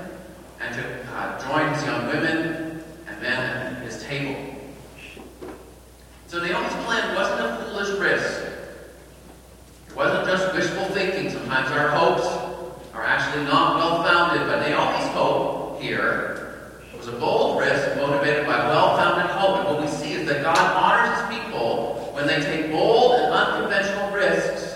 and 0.60 0.74
to 0.74 1.06
uh, 1.12 1.38
join 1.46 1.74
his 1.74 1.84
young 1.84 2.06
women 2.06 2.82
and 3.06 3.22
men 3.22 3.76
at 3.76 3.82
his 3.82 4.02
table. 4.04 4.48
So 6.28 6.42
Naomi's 6.42 6.72
plan 6.84 7.14
wasn't 7.14 7.40
a 7.40 7.64
foolish 7.64 7.98
risk. 7.98 8.42
It 9.88 9.96
wasn't 9.96 10.26
just 10.26 10.54
wishful 10.54 10.84
thinking. 10.94 11.30
Sometimes 11.30 11.70
our 11.72 11.88
hopes 11.88 12.26
are 12.94 13.04
actually 13.04 13.44
not 13.44 13.76
well 13.76 14.02
founded, 14.02 14.46
but 14.46 14.66
Naomi's 14.66 15.08
hope 15.08 15.80
here 15.82 16.72
was 16.96 17.08
a 17.08 17.12
bold 17.12 17.60
risk 17.60 17.96
motivated 17.96 18.46
by 18.46 18.56
well 18.66 18.96
founded 18.96 19.30
hope. 19.30 19.58
And 19.58 19.68
what 19.68 19.80
we 19.82 19.88
see 19.88 20.12
is 20.14 20.26
that 20.28 20.42
God 20.42 20.58
honors 20.58 21.18
his 21.18 21.38
people 21.38 22.10
when 22.14 22.26
they 22.26 22.40
take 22.40 22.70
bold 22.72 23.20
and 23.20 23.32
unconventional 23.32 24.10
risks 24.10 24.68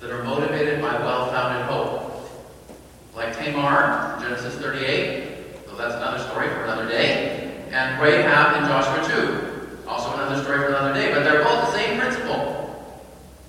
that 0.00 0.10
are 0.10 0.22
motivated 0.22 0.80
by 0.80 0.92
well 1.00 1.26
founded 1.30 1.66
hope. 1.66 2.30
Like 3.14 3.36
Tamar, 3.36 4.18
Genesis 4.20 4.54
38, 4.56 5.66
though 5.66 5.76
that's 5.76 5.94
another 5.94 6.22
story 6.30 6.48
for 6.48 6.62
another 6.62 6.88
day, 6.88 7.64
and 7.72 8.00
Rahab 8.00 8.62
in 8.62 8.68
Joshua 8.68 9.42
2. 9.42 9.88
Also 9.88 10.12
another 10.14 10.40
story 10.42 10.58
for 10.58 10.68
another 10.68 10.94
day, 10.94 11.12
but 11.12 11.24
they're 11.24 11.42
both 11.42 11.66
the 11.66 11.72
same 11.72 11.98
principle. 11.98 12.62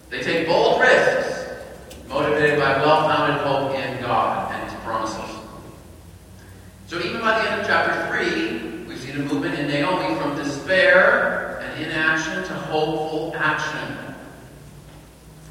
They 0.09 0.21
take 0.21 0.47
bold 0.47 0.81
risks, 0.81 1.45
motivated 2.07 2.59
by 2.59 2.77
well-founded 2.77 3.45
hope 3.45 3.75
in 3.75 4.01
God 4.01 4.51
and 4.51 4.69
His 4.69 4.79
promises. 4.81 5.35
So 6.87 6.99
even 6.99 7.21
by 7.21 7.39
the 7.39 7.51
end 7.51 7.61
of 7.61 7.67
chapter 7.67 8.07
3, 8.17 8.85
we've 8.85 8.99
seen 8.99 9.15
a 9.15 9.19
movement 9.19 9.59
in 9.59 9.67
Naomi 9.67 10.19
from 10.19 10.35
despair 10.37 11.59
and 11.61 11.83
inaction 11.83 12.43
to 12.43 12.53
hopeful 12.53 13.33
action. 13.35 14.15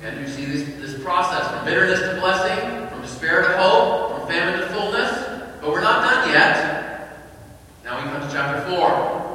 And 0.03 0.21
you 0.21 0.29
see 0.29 0.45
this, 0.45 0.69
this 0.77 1.03
process 1.03 1.49
from 1.49 1.65
bitterness 1.65 2.01
to 2.01 2.21
blessing, 2.21 2.89
from 2.89 3.03
despair 3.03 3.43
to 3.43 3.59
hope, 3.59 4.19
from 4.19 4.29
famine 4.29 4.61
to 4.61 4.67
fullness. 4.69 5.11
But 5.61 5.71
we're 5.71 5.81
not 5.81 6.03
done 6.03 6.29
yet. 6.31 7.19
Now 7.85 8.03
we 8.03 8.09
come 8.09 8.21
to 8.21 8.33
chapter 8.33 8.71
4. 8.71 9.27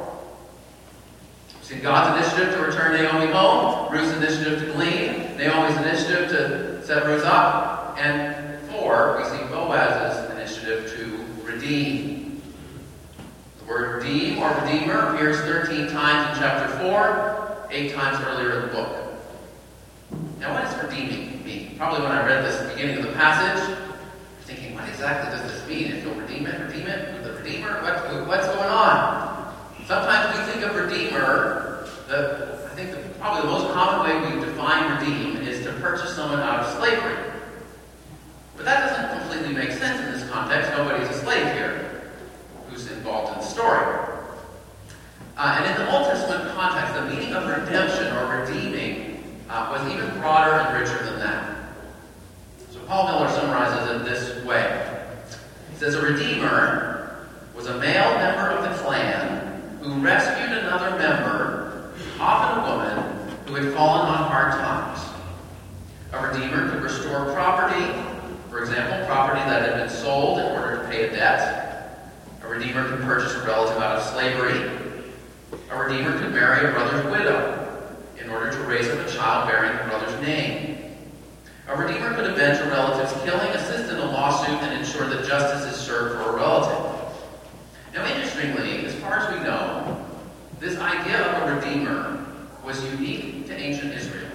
See 1.72 1.80
God's 1.80 2.20
initiative 2.20 2.54
to 2.56 2.64
return 2.64 3.02
Naomi 3.02 3.32
home, 3.32 3.92
Ruth's 3.92 4.14
initiative 4.18 4.60
to 4.60 4.74
glean, 4.74 5.38
Naomi's 5.38 5.78
initiative 5.78 6.30
to 6.30 6.86
set 6.86 7.06
Ruth 7.06 7.24
up, 7.24 7.98
and 7.98 8.60
four, 8.70 9.18
we 9.18 9.30
see 9.30 9.44
Boaz's 9.46 10.32
initiative 10.32 10.92
to 10.98 11.50
redeem. 11.50 12.42
The 13.60 13.66
word 13.66 14.04
redeem 14.04 14.40
or 14.40 14.54
redeemer 14.66 15.16
appears 15.16 15.40
13 15.42 15.88
times 15.88 16.36
in 16.36 16.44
chapter 16.44 16.78
4, 16.80 17.68
8 17.72 17.94
times 17.94 18.26
earlier 18.26 18.56
in 18.56 18.62
the 18.64 18.74
book. 18.74 19.02
Now, 20.42 20.56
what 20.56 20.64
does 20.64 20.84
redeeming 20.84 21.46
mean? 21.46 21.78
Probably 21.78 22.02
when 22.02 22.12
I 22.12 22.26
read 22.26 22.44
this 22.44 22.60
at 22.60 22.68
the 22.68 22.74
beginning 22.74 22.98
of 22.98 23.06
the 23.06 23.14
passage, 23.14 23.70
you're 23.70 23.96
thinking, 24.42 24.74
what 24.74 24.90
exactly 24.90 25.32
does 25.32 25.50
this 25.50 25.68
mean? 25.68 25.92
If 25.92 26.04
you'll 26.04 26.16
redeem 26.16 26.48
it, 26.48 26.60
redeem 26.60 26.88
it, 26.88 27.14
with 27.14 27.24
the 27.24 27.34
redeemer? 27.34 27.82
What, 27.82 28.28
what's 28.28 28.48
going 28.48 28.60
on? 28.60 29.32
Sometimes 29.86 30.38
we 30.38 30.52
think 30.52 30.66
of 30.66 30.76
redeemer, 30.76 31.88
the, 32.08 32.68
I 32.72 32.76
think 32.76 32.92
the, 32.92 32.98
probably 33.20 33.42
the 33.44 33.58
most 33.58 33.74
common 33.74 34.10
way 34.10 34.36
we 34.36 34.46
define 34.46 34.98
redeem 34.98 35.38
is 35.38 35.64
to 35.66 35.74
purchase 35.74 36.16
someone 36.16 36.40
out 36.40 36.62
of 36.62 36.78
slavery. 36.78 37.18
But 38.56 38.66
that 38.66 38.90
doesn't 38.90 39.20
completely 39.20 39.54
make 39.54 39.72
sense 39.72 40.00
in 40.06 40.12
this 40.12 40.30
context. 40.30 40.72
Nobody's 40.78 41.10
a 41.10 41.20
slave 41.20 41.54
here 41.54 42.10
who's 42.70 42.90
involved 42.92 43.34
in 43.34 43.40
the 43.40 43.46
story. 43.46 44.08
Uh, 45.38 45.58
and 45.60 45.66
in 45.72 45.86
the 45.86 45.92
Old 45.94 46.08
Testament 46.08 46.52
context, 46.56 46.94
the 46.94 47.06
meaning 47.06 47.34
of 47.34 47.48
redemption 47.48 48.16
or 48.18 48.42
redeeming 48.42 49.12
even 49.93 50.19
broader 50.19 50.51
and 50.51 50.80
richer 50.80 51.04
than 51.06 51.19
that. 51.19 51.58
So 52.71 52.80
Paul 52.82 53.08
Miller 53.08 53.30
summarizes 53.30 54.01
it 54.01 54.06
this 54.06 54.45
way. 54.45 55.08
He 55.71 55.77
says, 55.77 55.95
A 55.95 56.01
redeemer 56.01 57.27
was 57.56 57.67
a 57.67 57.77
male 57.80 58.15
member 58.15 58.49
of 58.49 58.63
the 58.63 58.84
clan 58.84 59.80
who 59.82 59.93
rescued 60.01 60.58
another 60.58 60.97
member, 60.97 61.93
often 62.19 62.63
a 62.63 62.69
woman, 62.69 63.38
who 63.47 63.56
had 63.56 63.73
fallen 63.73 64.08
on 64.08 64.30
hard 64.30 64.54
times. 64.54 64.99
A 66.13 66.27
redeemer 66.27 66.69
could 66.69 66.84
restore 66.84 67.34
property, 67.34 67.86
for 68.49 68.60
example, 68.60 69.06
property 69.06 69.39
that 69.49 69.63
had 69.63 69.77
been 69.77 69.89
sold 69.89 70.39
in 70.39 70.45
order 70.45 70.82
to 70.82 70.89
pay 70.89 71.08
a 71.08 71.12
debt. 71.12 72.12
A 72.43 72.47
redeemer 72.47 72.88
could 72.88 73.01
purchase 73.01 73.34
a 73.34 73.45
relative 73.45 73.77
out 73.77 73.97
of 73.97 74.04
slavery. 74.04 74.69
A 75.69 75.77
redeemer 75.77 76.17
could 76.19 76.34
marry 76.34 76.69
a 76.69 76.71
brother's 76.71 77.06
widow 77.12 77.61
in 78.32 78.38
order 78.38 78.50
to 78.50 78.63
raise 78.63 78.88
up 78.88 79.06
a 79.06 79.12
child 79.12 79.50
bearing 79.50 79.78
the 79.78 79.84
brother's 79.84 80.26
name. 80.26 80.78
A 81.67 81.76
redeemer 81.76 82.13
could 82.13 82.30
avenge 82.30 82.60
a 82.60 82.70
relative's 82.70 83.12
killing, 83.24 83.50
assist 83.50 83.91
in 83.91 83.98
a 83.98 84.06
lawsuit, 84.06 84.56
and 84.62 84.80
ensure 84.80 85.06
that 85.10 85.28
justice 85.28 85.74
is 85.74 85.82
served 85.82 86.15
for 86.15 86.30
a 86.30 86.36
relative. 86.38 87.13
Now, 87.94 88.06
interestingly, 88.06 88.86
as 88.86 88.96
far 88.96 89.17
as 89.20 89.38
we 89.38 89.44
know, 89.44 90.06
this 90.62 90.78
idea 90.80 91.22
of 91.24 91.50
a 91.50 91.56
redeemer 91.56 92.26
was 92.63 92.82
unique 92.94 93.48
to 93.48 93.54
ancient 93.54 93.94
Israel. 93.94 94.30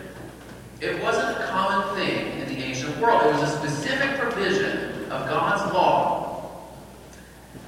It 0.83 1.03
wasn't 1.03 1.39
a 1.39 1.47
common 1.47 1.97
thing 1.97 2.39
in 2.39 2.49
the 2.49 2.63
ancient 2.63 2.99
world. 2.99 3.23
It 3.25 3.41
was 3.41 3.51
a 3.51 3.57
specific 3.57 4.19
provision 4.19 5.11
of 5.11 5.27
God's 5.27 5.73
law. 5.73 6.67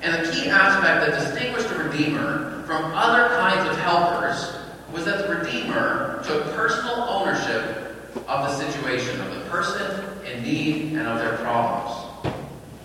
And 0.02 0.26
the 0.26 0.30
key 0.30 0.50
aspect 0.50 1.06
that 1.06 1.18
distinguished 1.18 1.70
a 1.70 1.84
redeemer 1.84 2.64
from 2.66 2.92
other 2.94 3.34
kinds 3.36 3.66
of 3.70 3.78
helpers 3.78 4.57
was 4.92 5.04
that 5.04 5.26
the 5.26 5.34
redeemer 5.34 6.22
took 6.24 6.44
personal 6.54 6.94
ownership 6.94 7.96
of 8.26 8.48
the 8.48 8.54
situation, 8.56 9.20
of 9.20 9.34
the 9.34 9.40
person 9.50 10.24
in 10.24 10.42
need, 10.42 10.92
and 10.94 11.06
of 11.06 11.18
their 11.18 11.36
problems. 11.38 12.34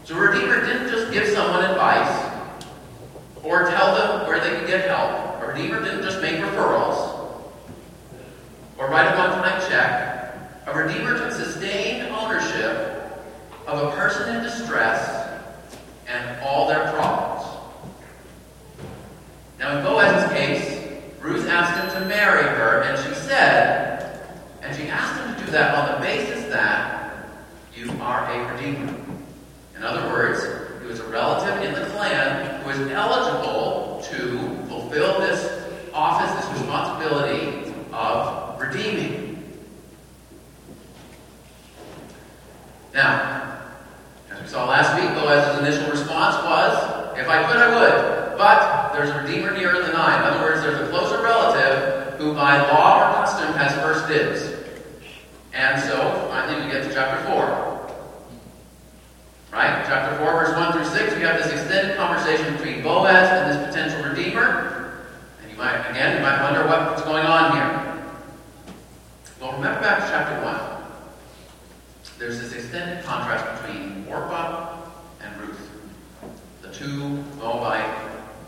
So 0.03 0.15
a 0.15 0.19
redeemer 0.19 0.65
didn't 0.65 0.89
just 0.89 1.13
give 1.13 1.27
someone 1.29 1.63
advice 1.63 2.31
or 3.41 3.69
tell 3.69 3.95
them 3.95 4.27
where 4.27 4.39
they 4.39 4.59
could 4.59 4.67
get 4.67 4.87
help. 4.87 5.41
A 5.41 5.47
redeemer 5.47 5.81
didn't 5.81 6.03
just 6.03 6.21
make 6.21 6.35
referrals 6.35 7.13
or 8.77 8.89
write 8.89 9.13
a 9.13 9.17
one-time 9.17 9.61
check. 9.69 10.35
A 10.67 10.77
redeemer 10.77 11.17
took 11.17 11.31
sustained 11.31 12.07
ownership 12.09 12.93
of 13.67 13.83
a 13.83 13.95
person 13.95 14.35
in 14.35 14.43
distress 14.43 15.29
and 16.07 16.41
all 16.41 16.67
their 16.67 16.91
problems. 16.91 17.47
Now, 19.59 19.77
in 19.77 19.83
Boaz's 19.83 20.31
case, 20.33 20.72
Ruth 21.23 21.47
asked 21.47 21.79
him 21.79 22.01
to 22.01 22.07
marry 22.09 22.43
her, 22.43 22.81
and 22.81 23.01
she 23.01 23.15
said, 23.21 24.19
and 24.61 24.75
she 24.75 24.89
asked 24.89 25.21
him 25.21 25.33
to 25.33 25.45
do 25.45 25.51
that 25.53 25.73
on 25.73 25.93
the 25.93 26.05
basis 26.05 26.43
that 26.51 27.15
you 27.73 27.89
are 28.01 28.29
a 28.29 28.53
redeemer. 28.53 28.93
In 29.77 29.83
other 29.83 30.05
words, 30.09 30.43
he 30.81 30.85
was 30.85 30.99
a 30.99 31.07
relative 31.07 31.63
in 31.63 31.73
the 31.73 31.85
clan 31.91 32.61
who 32.61 32.67
was 32.67 32.91
eligible 32.91 34.03
to 34.11 34.67
fulfill 34.67 35.21
this 35.21 35.63
office, 35.93 36.43
this 36.43 36.59
responsibility 36.59 37.73
of 37.93 38.59
redeeming. 38.59 39.55
Now, 42.93 43.61
as 44.29 44.41
we 44.41 44.47
saw 44.49 44.67
last 44.67 45.01
week, 45.01 45.09
Boaz's 45.15 45.59
initial 45.61 45.89
response 45.89 46.35
was, 46.43 47.17
if 47.17 47.29
I 47.29 47.43
could, 47.43 47.61
I 47.61 47.69
would. 47.79 48.37
But 48.37 48.82
there's 48.93 49.09
a 49.09 49.21
redeemer 49.23 49.51
nearer 49.57 49.81
than 49.81 49.95
I. 49.95 50.19
In 50.19 50.33
other 50.33 50.43
words, 50.43 50.61
there's 50.61 50.79
a 50.79 50.89
closer 50.89 51.21
relative 51.21 52.19
who 52.19 52.33
by 52.33 52.57
law 52.71 52.99
or 52.99 53.13
custom 53.15 53.53
has 53.53 53.73
first 53.81 54.07
dibs. 54.07 54.53
And 55.53 55.81
so, 55.81 56.27
finally, 56.29 56.65
we 56.65 56.71
get 56.71 56.83
to 56.83 56.93
chapter 56.93 57.23
4. 57.29 57.73
Right? 59.51 59.83
Chapter 59.85 60.17
4, 60.17 60.31
verse 60.31 60.55
1 60.55 60.73
through 60.73 60.85
6, 60.85 61.15
we 61.15 61.21
have 61.21 61.37
this 61.37 61.51
extended 61.51 61.97
conversation 61.97 62.53
between 62.55 62.81
Boaz 62.81 63.29
and 63.29 63.51
this 63.51 63.67
potential 63.67 64.09
redeemer. 64.09 65.05
And 65.41 65.51
you 65.51 65.57
might, 65.57 65.89
again, 65.89 66.17
you 66.17 66.21
might 66.23 66.41
wonder 66.41 66.65
what's 66.65 67.01
going 67.03 67.25
on 67.25 67.51
here. 67.55 68.03
Well, 69.39 69.53
remember 69.53 69.81
back 69.81 69.99
to 69.99 70.07
chapter 70.07 70.43
1. 70.43 70.73
There's 72.17 72.39
this 72.39 72.53
extended 72.53 73.03
contrast 73.03 73.61
between 73.61 74.05
Orpah 74.07 74.79
and 75.21 75.41
Ruth, 75.41 75.69
the 76.61 76.71
two 76.71 77.21
Moabite 77.37 78.02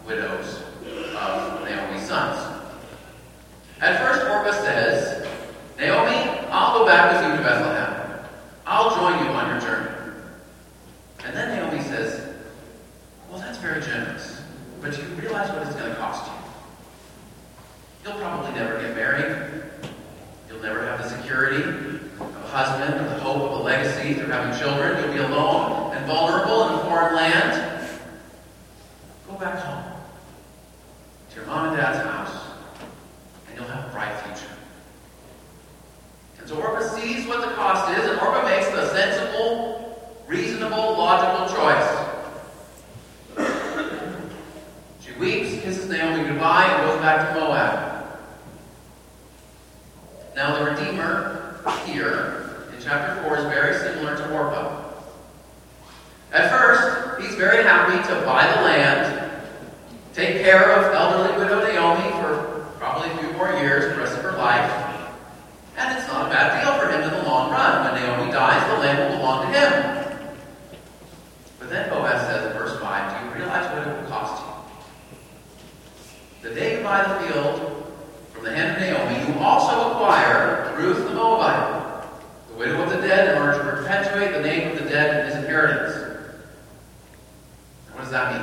widows 0.06 0.62
of 1.18 1.64
Naomi's 1.64 2.08
sons. 2.08 2.62
At 3.82 4.00
first, 4.00 4.26
Orpah 4.26 4.52
says, 4.64 5.28
Naomi, 5.78 6.30
I'll 6.50 6.80
go 6.80 6.86
back 6.86 7.12
with 7.12 7.32
you 7.32 7.38
to 7.38 7.44
Bethlehem. 7.44 8.26
I'll 8.66 8.96
join 8.96 9.26
you 9.26 9.32
on 9.32 9.50
your 9.50 9.60
journey. 9.60 9.92
And 11.26 11.36
then 11.36 11.58
Naomi 11.58 11.84
says, 11.84 12.34
Well, 13.30 13.40
that's 13.40 13.58
very 13.58 13.82
generous, 13.82 14.42
but 14.82 14.96
do 14.96 15.02
you 15.02 15.08
realize 15.16 15.50
what 15.50 15.66
it's 15.66 15.76
going 15.76 15.90
to 15.90 15.96
cost 15.96 16.26
you? 16.28 16.34
You'll 18.04 18.20
probably 18.20 18.54
never 18.54 18.80
get 18.80 18.96
married. 18.96 19.64
You'll 20.48 20.62
never 20.62 20.86
have 20.86 21.02
the 21.02 21.10
security 21.10 21.64
of 21.64 22.22
a 22.22 22.48
husband 22.48 23.02
or 23.02 23.10
the 23.10 23.20
hope 23.20 23.42
of 23.42 23.60
a 23.60 23.64
legacy 23.64 24.14
through 24.14 24.28
having 24.28 24.58
children. 24.60 25.04
You'll 25.04 25.14
be 25.14 25.34
alone 25.34 25.96
and 25.96 26.06
vulnerable 26.06 26.68
in 26.68 26.74
a 26.76 26.84
foreign 26.84 27.16
land 27.16 27.66
to 31.36 31.42
your 31.42 31.50
mom 31.50 31.68
and 31.68 31.78
dad's 31.78 32.00
house, 32.08 32.44
and 33.48 33.58
you'll 33.58 33.68
have 33.68 33.90
a 33.90 33.92
bright 33.92 34.16
future. 34.22 34.54
And 36.40 36.48
so 36.48 36.56
Orpah 36.62 36.88
sees 36.96 37.28
what 37.28 37.42
the 37.42 37.54
cost 37.56 37.92
is, 37.98 38.10
and 38.10 38.20
Orpah 38.20 38.48
makes 38.48 38.70
the 38.70 38.90
sensible, 38.94 40.16
reasonable, 40.28 40.98
logical 40.98 41.54
choice. 41.58 42.06
she 45.02 45.12
weeps, 45.20 45.62
kisses 45.62 45.90
Naomi 45.90 46.24
goodbye, 46.30 46.66
and 46.66 46.90
goes 46.90 47.02
back 47.02 47.34
to 47.34 47.40
Moab. 47.40 48.06
Now, 50.36 50.58
the 50.58 50.72
Redeemer 50.72 51.60
here 51.86 52.68
in 52.74 52.82
chapter 52.82 53.22
4 53.24 53.38
is 53.40 53.44
very 53.46 53.78
similar 53.78 54.16
to 54.16 54.34
Orpah. 54.34 54.84
At 56.32 56.50
first, 56.50 57.22
he's 57.22 57.36
very 57.36 57.64
happy 57.64 57.98
to 58.08 58.26
buy 58.26 58.48
the 58.56 58.62
land, 58.62 59.32
take 60.14 60.42
care 60.42 60.72
of 60.72 60.94
dies, 68.46 68.70
the 68.70 68.78
land 68.80 69.00
will 69.00 69.18
belong 69.18 69.52
to 69.52 69.60
him. 69.60 69.72
But 71.60 71.70
then 71.70 71.90
Boaz 71.90 72.22
says 72.28 72.46
in 72.46 72.54
verse 72.58 72.80
5, 72.80 73.12
Do 73.12 73.18
you 73.26 73.32
realize 73.44 73.66
what 73.72 73.88
it 73.88 74.02
will 74.02 74.10
cost 74.10 74.44
you? 74.44 74.50
The 76.50 76.56
day 76.56 76.78
you 76.78 76.84
buy 76.84 77.04
the 77.04 77.16
field 77.26 77.56
from 78.34 78.44
the 78.44 78.56
hand 78.56 78.74
of 78.74 78.80
Naomi, 78.82 79.34
you 79.34 79.40
also 79.40 79.94
acquire 79.94 80.76
Ruth 80.78 81.08
the 81.08 81.16
Moabite, 81.16 82.06
the 82.50 82.56
widow 82.56 82.84
of 82.84 82.90
the 82.90 83.02
dead, 83.08 83.36
in 83.36 83.42
order 83.42 83.58
to 83.58 83.64
perpetuate 83.64 84.34
the 84.34 84.42
name 84.42 84.72
of 84.72 84.78
the 84.84 84.90
dead 84.90 85.22
in 85.22 85.26
his 85.26 85.36
inheritance. 85.44 85.94
What 87.94 88.02
does 88.02 88.12
that 88.12 88.32
mean? 88.32 88.42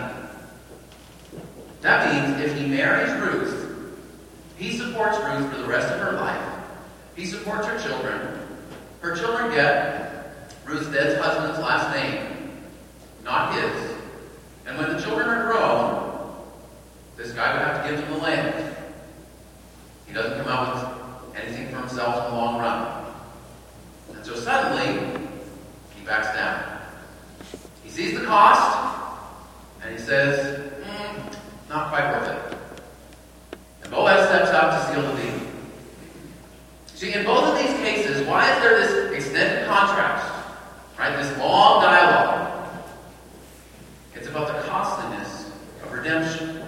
That 1.83 2.13
means 2.13 2.41
if 2.41 2.59
he 2.59 2.67
marries 2.67 3.13
Ruth, 3.21 3.55
he 4.57 4.77
supports 4.77 5.19
Ruth 5.19 5.53
for 5.53 5.59
the 5.59 5.69
rest 5.69 5.89
of 5.93 6.01
her 6.01 6.13
life. 6.13 6.43
He 7.15 7.25
supports 7.25 7.67
her 7.67 7.79
children. 7.79 8.32
Her 9.03 9.17
children 9.17 9.51
get 9.51 10.39
Ruth's 10.65 10.87
dead 10.93 11.21
husband's 11.21 11.59
last 11.59 11.93
name, 11.93 12.53
not 13.25 13.53
his. 13.53 13.97
And 14.65 14.79
when 14.79 14.97
the 14.97 15.03
children 15.03 15.29
are 15.29 15.51
grown, 15.51 16.37
this 17.17 17.33
guy 17.33 17.53
would 17.53 17.63
have 17.63 17.83
to 17.83 17.91
give 17.91 18.01
them 18.01 18.13
the 18.13 18.19
land. 18.19 18.77
He 20.07 20.15
doesn't 20.15 20.39
come 20.39 20.47
out 20.47 21.27
with 21.27 21.37
anything 21.37 21.69
for 21.71 21.81
himself 21.81 22.27
in 22.27 22.33
the 22.33 22.39
long 22.39 22.61
run. 22.61 23.07
And 24.15 24.25
so 24.25 24.37
suddenly, 24.37 25.19
he 25.99 26.07
backs 26.07 26.29
down. 26.37 26.81
He 27.83 27.91
sees 27.91 28.17
the 28.17 28.25
cost, 28.25 29.19
and 29.83 29.93
he 29.93 29.99
says, 29.99 30.61
mm, 30.81 31.37
not 31.69 31.89
quite 31.89 32.09
worth 32.13 32.29
it. 32.29 32.59
And 33.83 33.91
Boaz 33.91 34.29
steps 34.29 34.51
out 34.51 34.71
to 34.71 34.95
seal 34.95 35.03
the 35.03 35.21
deal. 35.21 35.42
See, 37.03 37.13
in 37.13 37.25
both 37.25 37.43
of 37.43 37.59
these 37.59 37.77
cases, 37.79 38.25
why 38.29 38.49
is 38.49 38.63
there 38.63 38.79
this 38.79 39.13
extended 39.13 39.67
contrast? 39.67 40.25
Right? 40.97 41.17
This 41.17 41.37
long 41.37 41.83
dialogue. 41.83 42.79
It's 44.15 44.29
about 44.29 44.47
the 44.47 44.69
costliness 44.69 45.51
of 45.83 45.93
redemption. 45.93 46.63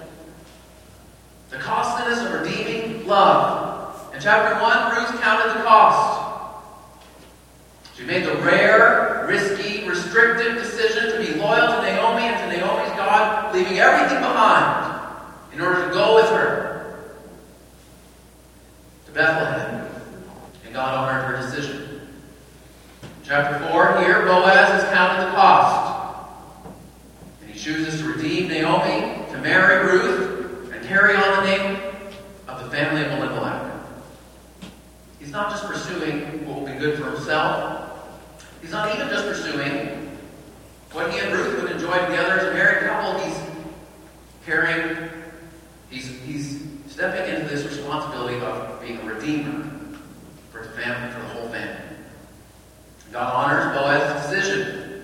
The 1.50 1.58
costliness 1.58 2.18
of 2.24 2.32
redeeming 2.32 3.06
love. 3.06 4.12
In 4.12 4.20
chapter 4.20 4.60
1, 4.60 4.96
Ruth 4.96 5.22
counted 5.22 5.56
the 5.56 5.62
cost. 5.62 6.58
She 7.96 8.02
made 8.02 8.24
the 8.26 8.34
rare, 8.38 9.26
risky, 9.28 9.88
restrictive 9.88 10.56
decision 10.56 11.12
to 11.12 11.18
be 11.24 11.38
loyal 11.38 11.76
to 11.76 11.82
Naomi 11.82 12.22
and 12.24 12.50
to 12.50 12.58
Naomi's 12.58 12.90
God, 12.96 13.54
leaving 13.54 13.78
everything 13.78 14.18
behind 14.18 15.00
in 15.52 15.60
order 15.60 15.86
to 15.86 15.94
go 15.94 16.16
with 16.16 16.28
her 16.30 17.04
to 19.06 19.12
Bethlehem. 19.12 19.73
God 20.74 20.92
honored 20.92 21.36
her 21.36 21.40
decision. 21.40 22.00
Chapter 23.22 23.64
4, 23.70 24.00
here 24.00 24.26
Boaz 24.26 24.72
has 24.72 24.82
counted 24.92 25.24
the 25.24 25.30
cost. 25.30 26.34
And 27.40 27.48
he 27.48 27.56
chooses 27.56 28.00
to 28.00 28.08
redeem 28.08 28.48
Naomi, 28.48 29.24
to 29.30 29.38
marry 29.38 29.86
Ruth, 29.86 30.72
and 30.72 30.84
carry 30.84 31.14
on 31.14 31.44
the 31.44 31.44
name 31.48 31.80
of 32.48 32.64
the 32.64 32.76
family 32.76 33.04
of 33.04 33.12
Elimelech. 33.12 33.72
He's 35.20 35.30
not 35.30 35.48
just 35.52 35.64
pursuing 35.64 36.44
what 36.44 36.58
will 36.58 36.66
be 36.66 36.76
good 36.76 36.98
for 36.98 37.08
himself. 37.12 37.92
He's 38.60 38.72
not 38.72 38.92
even 38.96 39.08
just 39.08 39.26
pursuing 39.26 40.10
what 40.90 41.12
he 41.12 41.20
and 41.20 41.32
Ruth 41.32 41.62
would 41.62 41.70
enjoy 41.70 42.04
together 42.04 42.40
as 42.40 42.46
a 42.46 42.52
married 42.52 42.88
couple. 42.88 43.20
He's 43.20 43.38
carrying, 44.44 45.08
he's, 45.88 46.08
he's 46.22 46.66
stepping 46.88 47.32
into 47.32 47.48
this 47.48 47.64
responsibility 47.64 48.40
of 48.40 48.80
being 48.82 48.98
a 48.98 49.04
redeemer 49.04 49.73
the 50.64 50.80
family, 50.80 51.12
for 51.12 51.20
the 51.20 51.28
whole 51.28 51.48
family. 51.48 51.82
God 53.12 53.32
honors 53.32 53.76
Boaz's 53.76 54.28
decision. 54.28 55.02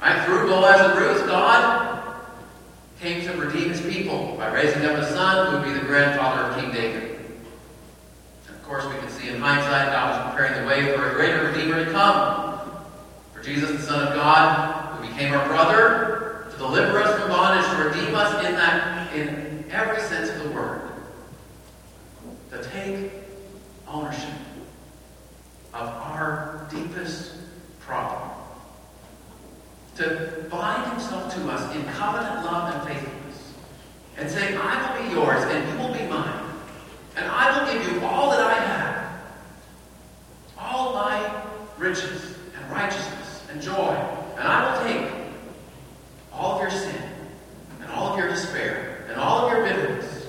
Right? 0.00 0.24
Through 0.24 0.48
Boaz 0.48 0.80
and 0.80 0.98
Ruth, 0.98 1.26
God 1.26 2.14
came 3.00 3.24
to 3.26 3.32
redeem 3.36 3.70
his 3.70 3.80
people 3.80 4.34
by 4.36 4.52
raising 4.52 4.84
up 4.84 4.96
a 4.96 5.10
son 5.10 5.46
who 5.46 5.58
would 5.58 5.64
be 5.64 5.72
the 5.72 5.86
grandfather 5.86 6.42
of 6.42 6.60
King 6.60 6.72
David. 6.72 7.20
And 8.46 8.56
of 8.56 8.62
course, 8.64 8.84
we 8.86 8.98
can 8.98 9.08
see 9.08 9.28
in 9.28 9.40
hindsight 9.40 9.92
God 9.92 10.26
was 10.26 10.34
preparing 10.34 10.62
the 10.62 10.68
way 10.68 10.96
for 10.96 11.10
a 11.10 11.14
greater 11.14 11.46
Redeemer 11.46 11.84
to 11.84 11.90
come. 11.90 12.60
For 13.34 13.42
Jesus, 13.42 13.70
the 13.70 13.82
Son 13.82 14.08
of 14.08 14.14
God, 14.14 14.96
who 14.96 15.08
became 15.08 15.32
our 15.32 15.46
brother, 15.46 16.46
to 16.50 16.56
deliver 16.58 17.00
us 17.00 17.20
from 17.20 17.30
bondage, 17.30 17.68
to 17.70 17.98
redeem 17.98 18.14
us 18.14 18.44
in 18.44 18.52
that 18.52 19.12
in 19.14 19.64
every 19.70 20.00
sense 20.02 20.30
of 20.30 20.44
the 20.44 20.50
word. 20.50 20.82
To 22.50 22.62
take 22.70 23.07
ownership 23.90 24.34
of 25.74 25.88
our 25.88 26.66
deepest 26.70 27.34
problem. 27.80 28.30
To 29.96 30.46
bind 30.50 30.92
himself 30.92 31.34
to 31.34 31.50
us 31.50 31.74
in 31.74 31.84
covenant 31.84 32.44
love 32.44 32.74
and 32.74 32.88
faithfulness. 32.88 33.54
And 34.16 34.30
say, 34.30 34.56
I 34.56 35.00
will 35.00 35.08
be 35.08 35.14
yours 35.14 35.42
and 35.44 35.68
you 35.68 35.78
will 35.78 35.92
be 35.92 36.04
mine. 36.06 36.44
And 37.16 37.26
I 37.26 37.58
will 37.58 37.72
give 37.72 37.92
you 37.92 38.00
all 38.04 38.30
that 38.30 38.40
I 38.40 38.54
have. 38.54 39.20
All 40.58 40.92
my 40.92 41.44
riches 41.78 42.36
and 42.56 42.70
righteousness 42.70 43.42
and 43.50 43.60
joy. 43.60 43.94
And 44.36 44.46
I 44.46 44.70
will 44.70 44.88
take 44.88 45.12
all 46.32 46.56
of 46.56 46.60
your 46.60 46.70
sin 46.70 47.02
and 47.80 47.90
all 47.90 48.12
of 48.12 48.18
your 48.18 48.28
despair 48.28 49.06
and 49.08 49.18
all 49.18 49.46
of 49.46 49.52
your 49.52 49.64
bitterness. 49.64 50.26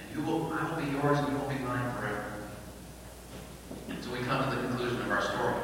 And 0.00 0.16
you 0.16 0.22
will, 0.22 0.52
I 0.52 0.68
will 0.68 0.82
be 0.84 0.90
yours 0.92 1.18
and 1.18 1.32
you 1.32 1.38
will 1.38 1.48
be 1.48 1.58
mine 1.64 1.92
forever. 1.94 2.24
So 4.02 4.12
we 4.12 4.20
come 4.20 4.48
to 4.48 4.56
the 4.56 4.62
conclusion 4.68 5.00
of 5.00 5.10
our 5.10 5.22
story. 5.22 5.54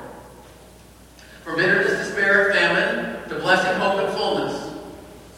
From 1.45 1.57
bitterness, 1.57 2.09
despair, 2.09 2.53
famine, 2.53 3.29
to 3.29 3.39
blessing, 3.39 3.81
hope, 3.81 4.01
and 4.01 4.17
fullness. 4.17 4.75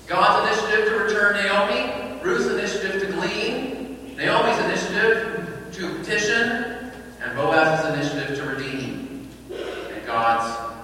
God's 0.07 0.49
initiative 0.49 0.89
to 0.89 0.99
return 1.05 1.35
Naomi, 1.37 2.23
Ruth's 2.23 2.47
initiative 2.47 3.03
to 3.03 3.13
glean, 3.13 4.17
Naomi's 4.17 4.59
initiative 4.65 5.69
to 5.73 5.99
petition, 5.99 6.93
and 7.23 7.37
Boaz's 7.37 7.95
initiative 7.95 8.37
to 8.39 8.45
redeem. 8.45 9.29
And 9.51 10.07
God's 10.07 10.75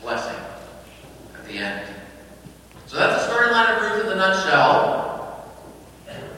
blessing 0.00 0.42
at 1.34 1.46
the 1.46 1.58
end. 1.58 1.88
So 2.86 2.96
that's 2.96 3.26
the 3.26 3.32
storyline 3.32 3.76
of 3.76 3.82
Ruth 3.82 4.02
in 4.02 4.08
the 4.08 4.16
nutshell. 4.16 5.50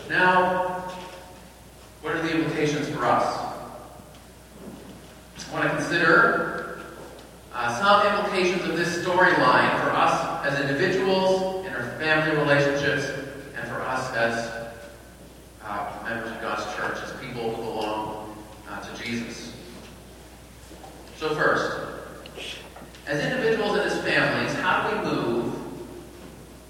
Now, 0.09 0.93
what 2.03 2.15
are 2.15 2.23
the 2.23 2.39
implications 2.39 2.89
for 2.89 3.05
us? 3.05 3.47
I 5.49 5.53
want 5.53 5.65
to 5.65 5.77
consider 5.77 6.81
uh, 7.53 7.79
some 7.81 8.07
implications 8.07 8.69
of 8.69 8.77
this 8.77 9.05
storyline 9.05 9.71
for 9.81 9.91
us 9.91 10.47
as 10.47 10.61
individuals 10.61 11.65
in 11.67 11.73
our 11.73 11.91
family 11.99 12.37
relationships 12.37 13.09
and 13.57 13.69
for 13.69 13.81
us 13.81 14.15
as 14.15 14.69
uh, 15.65 15.93
members 16.05 16.31
of 16.31 16.41
God's 16.41 16.65
church, 16.77 16.99
as 17.03 17.12
people 17.21 17.55
who 17.55 17.62
belong 17.62 18.37
uh, 18.69 18.81
to 18.81 19.03
Jesus. 19.03 19.55
So, 21.17 21.35
first, 21.35 21.97
as 23.07 23.25
individuals 23.25 23.79
and 23.79 23.91
as 23.91 24.03
families, 24.03 24.55
how 24.57 24.91
do 24.91 24.97
we 24.97 25.15
move 25.15 25.55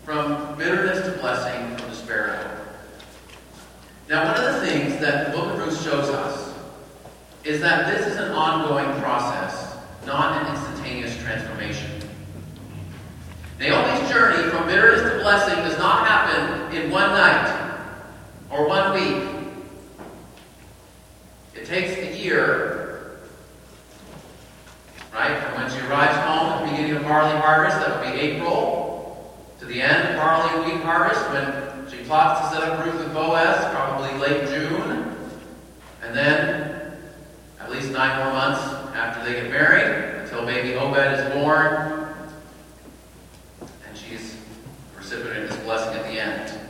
from 0.04 0.56
bitterness 0.56 1.04
to 1.06 1.20
blessing, 1.20 1.76
from 1.76 1.90
despair 1.90 2.26
to 2.26 2.36
hope? 2.36 2.56
Now, 4.08 4.32
one 4.32 4.36
of 4.36 4.60
the 4.60 4.66
things 4.66 5.00
that 5.00 5.26
the 5.26 5.36
book 5.36 5.52
of 5.52 5.58
Ruth 5.58 5.82
shows 5.82 6.08
us 6.10 6.54
is 7.42 7.60
that 7.60 7.92
this 7.92 8.06
is 8.06 8.18
an 8.18 8.30
ongoing 8.30 9.00
process, 9.02 9.76
not 10.06 10.42
an 10.42 10.54
instantaneous 10.54 11.20
transformation. 11.22 11.90
Naomi's 13.58 14.08
journey 14.08 14.48
from 14.48 14.66
bitterness 14.66 15.10
to 15.10 15.18
blessing 15.18 15.56
does 15.64 15.76
not 15.78 16.06
happen 16.06 16.76
in 16.76 16.88
one 16.90 17.10
night 17.10 17.80
or 18.48 18.68
one 18.68 18.94
week. 18.94 19.28
It 21.54 21.66
takes 21.66 21.96
a 21.98 22.16
year, 22.16 23.22
right? 25.12 25.36
From 25.42 25.62
when 25.62 25.70
she 25.70 25.84
arrives 25.88 26.16
home 26.18 26.52
at 26.52 26.64
the 26.64 26.70
beginning 26.70 26.96
of 26.96 27.02
barley 27.02 27.36
harvest, 27.40 27.78
that 27.80 27.98
would 27.98 28.12
be 28.12 28.20
April, 28.20 29.34
to 29.58 29.64
the 29.64 29.82
end 29.82 30.10
of 30.10 30.16
barley 30.16 30.54
and 30.54 30.72
wheat 30.72 30.84
harvest, 30.84 31.20
when 31.30 31.75
plots 32.06 32.48
to 32.48 32.54
set 32.54 32.68
up 32.68 32.84
Ruth 32.84 33.00
and 33.04 33.12
Boaz, 33.12 33.74
probably 33.74 34.16
late 34.18 34.48
June, 34.48 35.16
and 36.02 36.16
then 36.16 36.92
at 37.60 37.70
least 37.70 37.90
nine 37.90 38.24
more 38.24 38.32
months 38.32 38.62
after 38.94 39.24
they 39.24 39.40
get 39.40 39.50
married, 39.50 40.22
until 40.22 40.46
baby 40.46 40.74
Obed 40.74 41.18
is 41.18 41.32
born, 41.34 42.14
and 43.60 43.96
she's 43.96 44.36
recipient 44.96 45.44
of 45.44 45.50
this 45.50 45.58
blessing 45.64 45.96
at 45.96 46.04
the 46.04 46.20
end. 46.20 46.60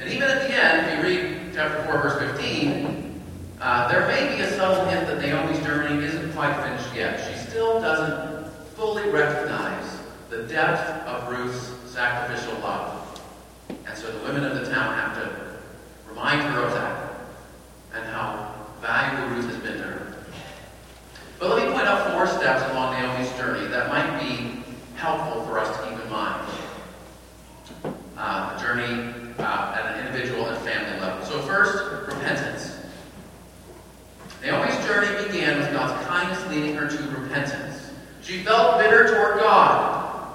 And 0.00 0.08
even 0.08 0.28
at 0.28 0.46
the 0.46 0.54
end, 0.54 0.86
if 0.86 0.96
you 0.96 1.02
read 1.02 1.52
chapter 1.54 1.82
4, 1.84 2.02
verse 2.02 2.36
15, 2.38 3.20
uh, 3.60 3.88
there 3.90 4.06
may 4.06 4.36
be 4.36 4.42
a 4.42 4.50
subtle 4.52 4.84
hint 4.84 5.08
that 5.08 5.20
Naomi's 5.20 5.58
journey 5.66 6.04
isn't 6.04 6.32
quite 6.34 6.54
finished 6.62 6.94
yet. 6.94 7.28
She 7.28 7.50
still 7.50 7.80
doesn't 7.80 8.52
fully 8.76 9.10
recognize 9.10 9.98
the 10.30 10.44
depth 10.44 11.04
of 11.08 11.28
Ruth's 11.28 11.72
sacrificial 11.92 12.54
love. 12.60 12.97
And 13.68 13.96
so 13.96 14.10
the 14.10 14.24
women 14.24 14.44
of 14.44 14.54
the 14.54 14.70
town 14.70 14.94
have 14.94 15.14
to 15.16 15.58
remind 16.08 16.42
her 16.42 16.64
of 16.64 16.72
that 16.72 17.20
and 17.94 18.04
how 18.06 18.54
valuable 18.80 19.34
Ruth 19.34 19.46
has 19.46 19.56
been 19.62 19.78
to 19.78 19.82
her. 19.82 20.24
But 21.38 21.50
let 21.50 21.64
me 21.64 21.72
point 21.72 21.86
out 21.86 22.12
four 22.12 22.26
steps 22.26 22.70
along 22.72 23.00
Naomi's 23.00 23.30
journey 23.36 23.66
that 23.68 23.88
might 23.88 24.20
be 24.20 24.62
helpful 24.96 25.44
for 25.44 25.58
us 25.58 25.76
to 25.76 25.82
keep 25.84 26.04
in 26.04 26.10
mind. 26.10 26.50
Uh, 28.16 28.56
the 28.56 28.62
journey 28.62 29.14
uh, 29.38 29.76
at 29.76 29.94
an 29.96 30.06
individual 30.06 30.46
and 30.46 30.58
family 30.64 31.00
level. 31.00 31.24
So 31.24 31.40
first, 31.42 32.08
repentance. 32.08 32.76
Naomi's 34.42 34.76
journey 34.86 35.26
began 35.26 35.58
with 35.58 35.72
God's 35.72 36.04
kindness 36.06 36.44
leading 36.48 36.74
her 36.74 36.88
to 36.88 37.20
repentance. 37.20 37.90
She 38.22 38.42
felt 38.42 38.78
bitter 38.78 39.06
toward 39.08 39.40
God. 39.40 40.34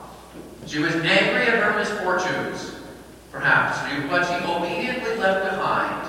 She 0.65 0.80
was 0.80 0.96
angry 0.96 1.43
at 1.43 1.62
her 1.62 1.78
misfortunes, 1.78 2.73
perhaps, 3.34 3.80
but 4.10 4.24
she 4.28 4.46
obediently 4.46 5.17
left 5.17 5.50
behind 5.50 6.08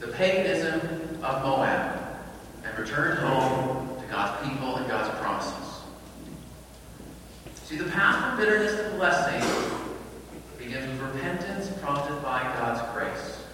the 0.00 0.08
paganism 0.08 0.80
of 1.22 1.44
Moab 1.44 2.00
and 2.64 2.78
returned 2.78 3.18
home 3.18 4.00
to 4.00 4.06
God's 4.06 4.48
people 4.48 4.76
and 4.76 4.88
God's 4.88 5.16
promises. 5.20 5.82
See, 7.64 7.76
the 7.76 7.90
path 7.90 8.30
from 8.30 8.38
bitterness 8.38 8.74
to 8.76 8.96
blessing 8.96 9.40
begins 10.58 10.88
with 10.90 11.14
repentance 11.14 11.70
prompted 11.80 12.20
by 12.22 12.42
God's 12.58 12.80
grace. 12.94 13.44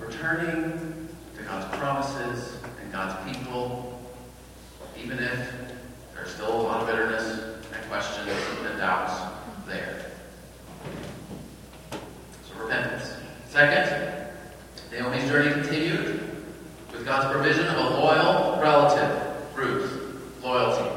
Returning 0.00 1.08
to 1.36 1.42
God's 1.44 1.76
promises 1.76 2.56
and 2.80 2.90
God's 2.90 3.30
people, 3.30 4.00
even 5.00 5.18
if 5.18 5.52
there's 6.14 6.34
still 6.34 6.60
a 6.60 6.62
lot 6.62 6.80
of 6.80 6.86
bitterness 6.86 7.58
and 7.74 7.90
questions 7.90 8.30
and 8.66 8.78
doubts 8.78 9.20
there. 9.66 10.06
So 12.48 12.62
repentance. 12.62 13.14
Second, 13.52 14.32
Naomi's 14.90 15.28
journey 15.28 15.52
continued 15.52 16.22
with 16.90 17.04
God's 17.04 17.30
provision 17.30 17.66
of 17.66 17.76
a 17.76 18.00
loyal 18.00 18.58
relative, 18.58 19.54
Ruth. 19.54 20.42
Loyalty. 20.42 20.88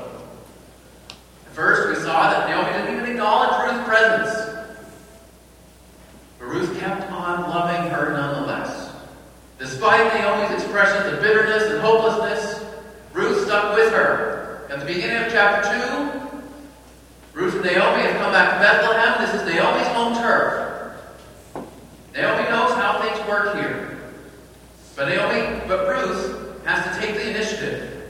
At 1.47 1.51
first, 1.51 1.89
we 1.89 1.95
saw 2.01 2.29
that 2.29 2.47
Naomi 2.47 2.71
didn't 2.71 2.93
even 2.95 3.11
acknowledge 3.11 3.69
Ruth's 3.69 3.85
presence. 3.85 4.57
But 6.39 6.45
Ruth 6.45 6.79
kept 6.79 7.11
on 7.11 7.41
loving 7.41 7.91
her 7.91 8.13
nonetheless. 8.13 8.93
Despite 9.59 10.13
Naomi's 10.13 10.63
expressions 10.63 11.11
of 11.11 11.19
bitterness 11.19 11.63
and 11.63 11.81
hopelessness, 11.81 12.63
Ruth 13.11 13.43
stuck 13.43 13.75
with 13.75 13.91
her. 13.91 14.65
At 14.69 14.79
the 14.79 14.85
beginning 14.85 15.25
of 15.25 15.29
chapter 15.29 16.21
2, 17.33 17.37
Ruth 17.37 17.55
and 17.55 17.65
Naomi 17.65 18.03
have 18.03 18.15
come 18.15 18.31
back 18.31 18.53
to 18.53 18.59
Bethlehem. 18.61 19.25
This 19.25 19.41
is 19.41 19.53
Naomi's 19.53 19.87
home 19.87 20.15
turf. 20.15 20.64
Naomi 22.15 22.49
knows 22.49 22.73
how 22.75 23.01
things 23.01 23.27
work 23.27 23.55
here. 23.55 23.97
But 24.95 25.09
Naomi, 25.09 25.61
but 25.67 25.87
Ruth 25.87 26.65
has 26.65 26.95
to 26.95 27.01
take 27.01 27.15
the 27.15 27.29
initiative. 27.29 28.09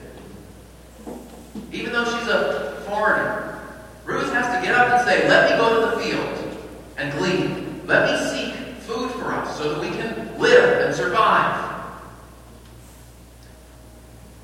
Even 1.71 1.91
though 1.91 2.05
she's 2.05 2.27
a 2.27 2.83
foreigner, 2.87 3.59
Ruth 4.05 4.31
has 4.31 4.55
to 4.55 4.65
get 4.65 4.75
up 4.75 4.93
and 4.93 5.07
say, 5.07 5.27
Let 5.27 5.49
me 5.49 5.57
go 5.57 5.89
to 5.89 5.95
the 5.95 6.03
field 6.03 6.57
and 6.97 7.11
glean. 7.17 7.81
Let 7.87 8.11
me 8.11 8.29
seek 8.29 8.55
food 8.81 9.09
for 9.11 9.31
us 9.31 9.57
so 9.57 9.73
that 9.73 9.81
we 9.81 9.89
can 9.89 10.39
live 10.39 10.85
and 10.85 10.95
survive. 10.95 11.73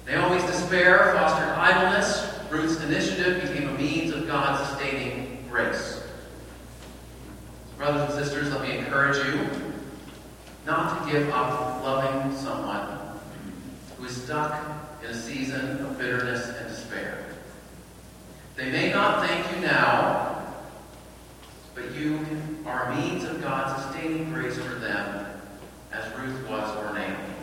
Naomi's 0.07 0.43
despair 0.45 1.13
fostered 1.13 1.49
idleness. 1.49 2.27
Ruth's 2.49 2.83
initiative 2.83 3.41
became 3.43 3.69
a 3.69 3.77
means 3.77 4.11
of 4.11 4.27
God's 4.27 4.67
sustaining 4.67 5.45
grace. 5.49 5.90
Brothers 7.81 8.15
and 8.15 8.25
sisters, 8.25 8.51
let 8.51 8.61
me 8.61 8.77
encourage 8.77 9.17
you 9.25 9.49
not 10.67 11.03
to 11.03 11.11
give 11.11 11.27
up 11.31 11.83
loving 11.83 12.37
someone 12.37 12.99
who 13.97 14.05
is 14.05 14.21
stuck 14.21 14.53
in 15.03 15.09
a 15.09 15.15
season 15.15 15.83
of 15.83 15.97
bitterness 15.97 16.47
and 16.59 16.69
despair. 16.69 17.25
They 18.55 18.71
may 18.71 18.93
not 18.93 19.25
thank 19.25 19.51
you 19.55 19.61
now, 19.65 20.45
but 21.73 21.91
you 21.95 22.23
are 22.67 22.91
a 22.91 22.95
means 22.95 23.23
of 23.23 23.41
God's 23.41 23.81
sustaining 23.81 24.31
grace 24.31 24.59
for 24.59 24.75
them, 24.75 25.25
as 25.91 26.03
Ruth 26.19 26.47
was 26.47 26.71
for 26.75 26.93
Naomi. 26.93 27.33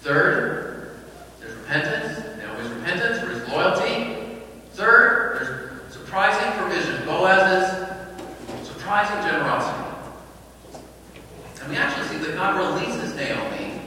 Third, 0.00 1.00
there's 1.38 1.52
repentance. 1.52 2.38
Naomi's 2.38 2.70
repentance, 2.70 3.22
Ruth's 3.28 3.46
loyalty. 3.50 4.40
Third, 4.70 5.36
there's 5.36 5.92
surprising 5.92 6.50
provision. 6.58 7.04
Boaz's 7.04 7.86
surprising 8.86 9.28
generosity. 9.28 9.82
And 11.60 11.70
we 11.70 11.76
actually 11.76 12.06
see 12.06 12.24
that 12.24 12.36
God 12.36 12.56
releases 12.56 13.16
Naomi 13.16 13.80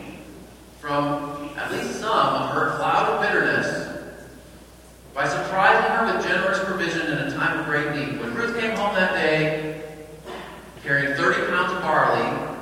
from 0.78 1.52
at 1.58 1.72
least 1.72 2.02
some 2.02 2.12
of 2.12 2.50
her 2.50 2.76
cloud 2.76 3.08
of 3.14 3.22
bitterness 3.22 4.04
by 5.14 5.26
surprising 5.26 5.90
her 5.92 6.14
with 6.14 6.28
generous 6.28 6.60
provision 6.66 7.14
in 7.14 7.18
a 7.20 7.32
time 7.32 7.62
of 7.62 7.66
great 7.66 7.96
need. 7.96 8.20
When 8.20 8.36
Ruth 8.36 8.60
came 8.60 8.76
home 8.76 8.94
that 8.96 9.14
day, 9.14 9.82
carrying 10.84 11.16
30 11.16 11.50
pounds 11.50 11.72
of 11.72 11.82
barley 11.82 12.60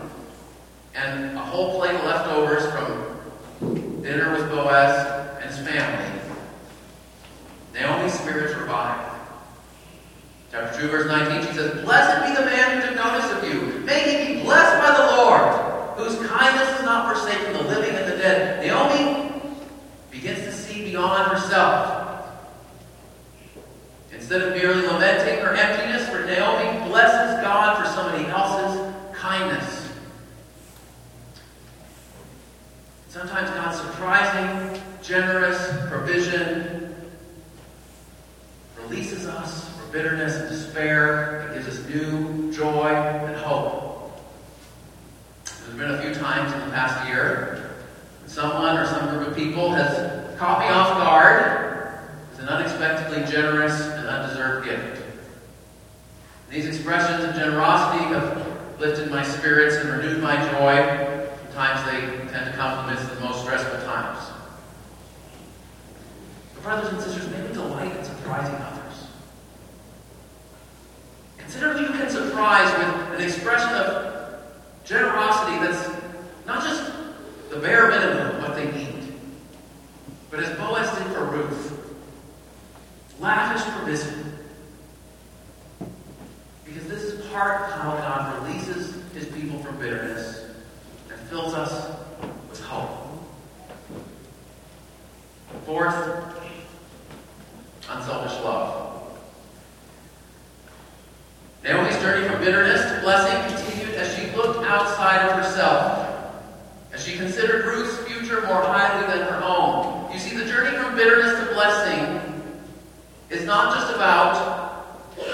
and 0.94 1.36
a 1.36 1.42
whole 1.42 1.80
plate 1.80 1.96
of 1.96 2.04
leftovers 2.04 2.72
from 2.72 4.04
dinner 4.04 4.34
with 4.34 4.48
Boaz 4.52 5.42
and 5.42 5.50
his 5.50 5.68
family, 5.68 6.22
Naomi's 7.74 8.14
spirits 8.14 8.54
revived. 8.54 9.18
Chapter 10.50 10.82
2, 10.82 10.88
verse 10.88 11.08
19, 11.08 11.48
she 11.50 11.58
says, 11.58 11.84
Blessed 11.84 12.26
be 12.26 12.42
the 12.42 12.50
man 12.50 12.82
who 12.82 12.88
took 12.88 12.96
notice 12.96 13.32
of 13.32 13.44
you. 13.44 13.80
May 13.86 14.28
he 14.28 14.36
be 14.36 14.42
blessed 14.44 14.82
by 14.82 14.98
the 14.98 15.16
Lord, 15.18 15.98
whose 15.98 16.28
kindness 16.28 16.70
has 16.70 16.84
not 16.84 17.14
forsaken 17.14 17.54
the 17.54 17.64
living 17.64 17.94
and 17.94 18.12
the 18.12 18.18
dead. 18.18 18.66
Naomi 18.66 19.42
begins 20.10 20.40
to 20.46 20.52
see 20.54 20.86
beyond 20.86 21.32
herself. 21.32 22.28
Instead 24.14 24.42
of 24.42 24.54
merely 24.54 24.88
lamenting 24.88 25.40
her 25.46 25.54
emptiness, 25.54 26.08
for 26.10 26.26
Naomi 26.26 26.90
blesses 26.90 27.44
God 27.44 27.84
for 27.84 27.94
somebody 27.94 28.26
else's 28.26 28.96
kindness. 29.14 29.92
Sometimes 33.10 33.50
God's 33.50 33.82
surprising, 33.82 34.82
generous 35.02 35.72
provision 35.90 36.96
releases 38.78 39.26
us 39.28 39.68
from 39.88 39.92
bitterness 39.92 40.36
and 40.36 40.50
despair 41.18 41.40
and 41.42 41.54
gives 41.54 41.68
us 41.68 41.90
new 41.90 42.52
joy 42.52 42.90
and 42.90 43.36
hope. 43.38 44.20
There's 45.46 45.78
been 45.78 45.92
a 45.92 46.02
few 46.02 46.14
times 46.14 46.54
in 46.54 46.60
the 46.60 46.72
past 46.72 47.08
year 47.08 47.78
when 48.22 48.30
someone 48.30 48.78
or 48.78 48.86
some 48.86 49.10
group 49.10 49.28
of 49.28 49.36
people 49.36 49.72
has 49.72 50.38
caught 50.38 50.60
me 50.60 50.68
off 50.68 50.98
guard 50.98 52.10
with 52.32 52.42
an 52.42 52.50
unexpectedly 52.50 53.30
generous 53.32 53.82
and 53.82 54.08
undeserved 54.08 54.66
gift. 54.66 55.04
These 56.50 56.66
expressions 56.68 57.24
of 57.26 57.36
generosity 57.36 58.06
have 58.06 58.80
lifted 58.80 59.10
my 59.10 59.24
spirits 59.24 59.76
and 59.76 59.90
renewed 59.90 60.22
my 60.22 60.36
joy. 60.52 61.28
Sometimes 61.52 61.92
they 61.92 62.32
tend 62.32 62.46
to 62.46 62.54
come 62.54 62.90
in 62.90 62.96
the 62.96 63.20
most 63.20 63.42
stressful 63.42 63.80
times. 63.86 64.20
But 66.54 66.64
brothers 66.64 66.94
and 66.94 67.02
sisters, 67.02 67.30
may 67.32 67.42
we 67.42 67.54
delight 67.54 67.96
in 67.96 68.04
surprising 68.06 68.56
others. 68.56 68.77
Consider 71.48 71.78
who 71.78 71.84
you 71.86 71.98
can 71.98 72.10
surprise 72.10 72.70
with 72.78 73.20
an 73.20 73.26
expression 73.26 73.70
of 73.70 74.44
generosity 74.84 75.58
that's 75.66 75.88
not 76.46 76.62
just 76.62 76.92
the 77.50 77.56
bare 77.56 77.90
minimum 77.90 78.36
of 78.36 78.42
what 78.42 78.54
they 78.54 78.70
need, 78.70 79.14
but 80.30 80.42
as 80.42 80.58
Boaz 80.58 80.94
did 80.98 81.08
for 81.14 81.24
Ruth, 81.24 81.96
lavish 83.22 83.62
provision. 83.62 84.34
Because 86.66 86.86
this 86.90 87.04
is 87.04 87.26
part 87.28 87.62
of 87.62 87.80
how 87.80 87.92
God 87.92 88.44
releases 88.44 89.02
his 89.14 89.28
people 89.28 89.58
from 89.60 89.80
bitterness 89.80 90.50
and 91.10 91.18
fills 91.30 91.54
us 91.54 91.98
with 92.50 92.60
hope. 92.60 93.24
Fourth, 95.66 95.96
unselfish 97.90 98.34
love. 98.44 98.97
Naomi's 101.68 101.98
journey 101.98 102.26
from 102.30 102.40
bitterness 102.40 102.82
to 102.94 103.02
blessing 103.02 103.58
continued 103.58 103.96
as 103.96 104.16
she 104.16 104.32
looked 104.38 104.66
outside 104.66 105.28
of 105.28 105.44
herself, 105.44 106.34
as 106.94 107.06
she 107.06 107.18
considered 107.18 107.66
Ruth's 107.66 107.98
future 108.08 108.40
more 108.48 108.62
highly 108.62 109.06
than 109.08 109.28
her 109.28 109.42
own. 109.44 110.10
You 110.14 110.18
see, 110.18 110.38
the 110.38 110.46
journey 110.46 110.78
from 110.78 110.96
bitterness 110.96 111.38
to 111.40 111.54
blessing 111.54 112.42
is 113.30 113.44
not 113.44 113.76
just 113.76 113.94
about 113.94 114.88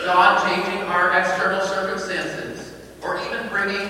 God 0.06 0.44
changing 0.48 0.82
our 0.84 1.20
external 1.20 1.62
circumstances, 1.62 2.74
or 3.04 3.20
even 3.28 3.48
bringing 3.50 3.90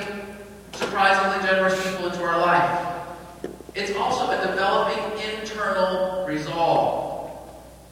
surprisingly 0.74 1.48
generous 1.48 1.82
people 1.88 2.08
into 2.08 2.24
our 2.24 2.40
life. 2.40 2.94
It's 3.74 3.96
also 3.96 4.30
a 4.32 4.46
developing 4.46 5.02
internal 5.34 6.26
resolve, 6.28 7.32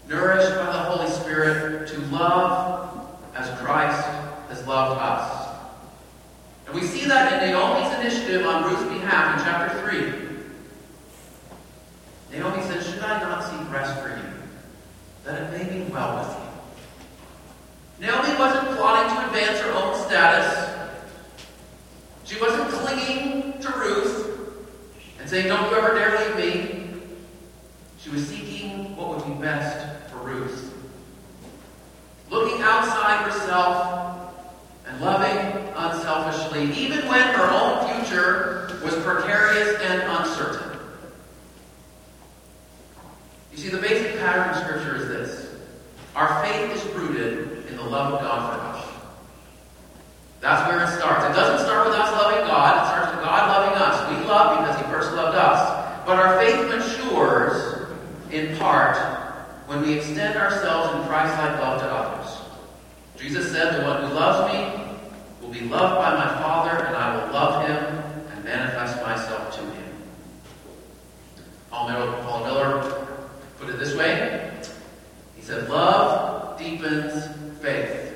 nourished 0.07 0.53
by 0.55 0.65
the 0.65 0.79
Holy 0.79 1.09
Spirit 1.09 1.87
to 1.87 1.99
love 2.07 3.07
as 3.33 3.49
Christ 3.61 4.05
has 4.49 4.67
loved 4.67 4.99
us. 5.01 5.47
And 6.67 6.75
we 6.75 6.81
see 6.81 7.07
that 7.07 7.41
in 7.41 7.49
Naomi's 7.49 7.93
initiative 7.99 8.45
on 8.45 8.63
Ruth's 8.63 8.83
behalf 8.83 9.39
in 9.39 9.45
chapter 9.45 9.79
3. 12.29 12.37
Naomi 12.37 12.61
says, 12.63 12.85
Should 12.85 13.01
I 13.01 13.19
not 13.21 13.43
seek 13.43 13.73
rest 13.73 13.99
for 14.01 14.09
you, 14.09 14.23
that 15.25 15.41
it 15.41 15.57
may 15.57 15.79
be 15.79 15.91
well 15.91 16.17
with 16.17 16.37
you? 16.37 18.07
Naomi 18.07 18.37
wasn't 18.39 18.77
plotting 18.77 19.15
to 19.15 19.25
advance 19.27 19.59
her 19.59 19.71
own 19.73 19.95
status. 20.05 20.69
She 22.25 22.39
wasn't 22.39 22.69
clinging 22.69 23.59
to 23.59 23.69
Ruth 23.69 24.71
and 25.19 25.29
saying, 25.29 25.47
Don't 25.47 25.69
you 25.69 25.77
ever 25.77 25.93
dare 25.93 26.35
leave 26.35 26.35
me. 26.35 26.89
She 27.99 28.09
was 28.09 28.27
seeking 28.27 28.95
what 28.95 29.09
would 29.09 29.25
be 29.25 29.41
best 29.41 30.09
for 30.09 30.17
Ruth. 30.19 30.73
Looking 32.29 32.61
outside 32.61 33.29
herself 33.29 34.01
and 34.87 34.99
loving 35.01 35.67
unselfishly, 35.75 36.71
even 36.73 37.07
when 37.07 37.21
her 37.21 37.49
own 37.51 38.01
future 38.01 38.79
was 38.83 38.95
precarious 39.03 39.79
and 39.81 40.01
uncertain. 40.03 40.79
You 43.51 43.57
see, 43.57 43.69
the 43.69 43.77
basic 43.77 44.17
pattern 44.19 44.49
of 44.49 44.63
Scripture 44.63 44.95
is 44.95 45.07
this 45.07 45.55
our 46.15 46.43
faith 46.43 46.71
is 46.75 46.83
rooted 46.93 47.67
in 47.67 47.77
the 47.77 47.83
love 47.83 48.13
of 48.13 48.21
God 48.21 48.53
for 48.53 48.65
us. 48.65 48.91
That's 50.41 50.67
where 50.67 50.83
it 50.83 50.97
starts. 50.97 51.23
It 51.25 51.39
doesn't 51.39 51.65
start 51.65 51.87
with 51.87 51.95
us 51.95 52.11
loving 52.11 52.47
God, 52.47 52.83
it 52.83 52.89
starts 52.89 53.15
with 53.15 53.23
God 53.23 53.47
loving 53.47 53.79
us. 53.79 54.09
We 54.09 54.27
love 54.27 54.57
because 54.57 54.77
He 54.77 54.91
first 54.91 55.13
loved 55.13 55.37
us. 55.37 56.03
But 56.05 56.17
our 56.17 56.39
faith 56.43 56.67
matures 56.67 57.87
in 58.31 58.57
part 58.57 58.97
when 59.67 59.81
we 59.83 59.93
extend 59.93 60.37
ourselves 60.37 60.99
in 60.99 61.07
Christ 61.07 61.37
like 61.37 61.59
love 61.61 61.79
to 61.79 61.87
others. 61.87 62.41
Jesus 63.17 63.51
said, 63.51 63.79
The 63.79 63.85
one 63.85 64.01
who 64.01 64.15
loves 64.15 64.51
me 64.51 64.97
will 65.41 65.53
be 65.53 65.61
loved 65.61 65.95
by 65.95 66.15
my 66.15 66.41
Father, 66.41 66.85
and 66.85 66.95
I 66.95 67.15
will 67.15 67.33
love 67.33 67.67
him 67.67 68.03
and 68.31 68.43
manifest 68.43 68.99
myself 69.03 69.55
to 69.55 69.61
him. 69.61 69.93
Paul 71.69 71.89
Miller, 71.89 72.23
Paul 72.23 72.43
Miller 72.45 73.07
put 73.59 73.69
it 73.69 73.77
this 73.77 73.95
way. 73.95 74.51
He 75.35 75.43
said, 75.43 75.69
Love 75.69 76.57
deepens 76.57 77.27
faith. 77.61 78.11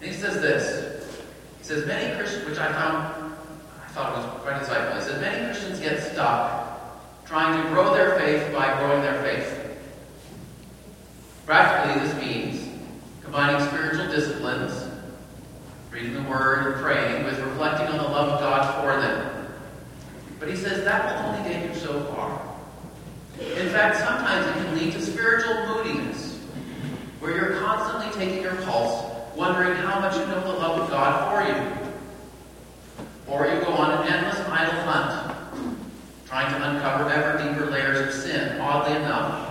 And 0.00 0.10
he 0.10 0.16
says 0.16 0.40
this. 0.40 1.06
He 1.58 1.64
says, 1.64 1.86
many 1.86 2.14
Christians, 2.16 2.46
which 2.46 2.58
I 2.58 2.70
found, 2.72 3.34
I 3.82 3.88
thought 3.88 4.16
was 4.16 4.42
quite 4.42 4.62
insightful. 4.62 4.96
He 4.96 5.02
said, 5.02 5.20
many 5.20 5.44
Christians 5.46 5.80
get 5.80 6.00
stuck 6.02 6.68
trying 7.26 7.62
to 7.62 7.68
grow 7.70 7.92
their 7.92 8.18
faith 8.18 8.52
by 8.54 8.78
growing 8.78 9.02
their 9.02 9.20
faith. 9.22 9.54
Practically, 11.44 12.06
this 12.06 12.17
means 12.28 12.68
combining 13.22 13.66
spiritual 13.68 14.06
disciplines, 14.08 14.88
reading 15.90 16.14
the 16.14 16.22
Word 16.22 16.66
and 16.66 16.82
praying, 16.82 17.24
with 17.24 17.38
reflecting 17.40 17.86
on 17.88 17.98
the 17.98 18.04
love 18.04 18.28
of 18.32 18.40
God 18.40 18.82
for 18.82 19.00
them. 19.00 19.46
But 20.38 20.48
he 20.48 20.56
says 20.56 20.84
that 20.84 21.22
will 21.22 21.30
only 21.30 21.48
get 21.48 21.68
you 21.68 21.74
so 21.74 22.04
far. 22.04 22.44
In 23.40 23.68
fact, 23.68 23.96
sometimes 23.98 24.46
it 24.46 24.52
can 24.64 24.74
lead 24.76 24.92
to 24.92 25.00
spiritual 25.02 25.66
moodiness, 25.66 26.38
where 27.20 27.36
you're 27.36 27.60
constantly 27.60 28.10
taking 28.18 28.42
your 28.42 28.56
pulse, 28.62 29.36
wondering 29.36 29.76
how 29.76 30.00
much 30.00 30.16
you 30.16 30.26
know 30.26 30.40
the 30.40 30.58
love 30.58 30.80
of 30.80 30.90
God 30.90 31.30
for 31.30 31.48
you. 31.48 31.58
Or 33.26 33.46
you 33.46 33.60
go 33.60 33.72
on 33.72 33.90
an 33.90 34.12
endless 34.12 34.40
idol 34.48 34.80
hunt, 34.82 35.36
trying 36.26 36.50
to 36.52 36.70
uncover 36.70 37.10
ever 37.10 37.38
deeper 37.38 37.70
layers 37.70 38.00
of 38.00 38.22
sin. 38.22 38.60
Oddly 38.60 38.96
enough, 38.96 39.47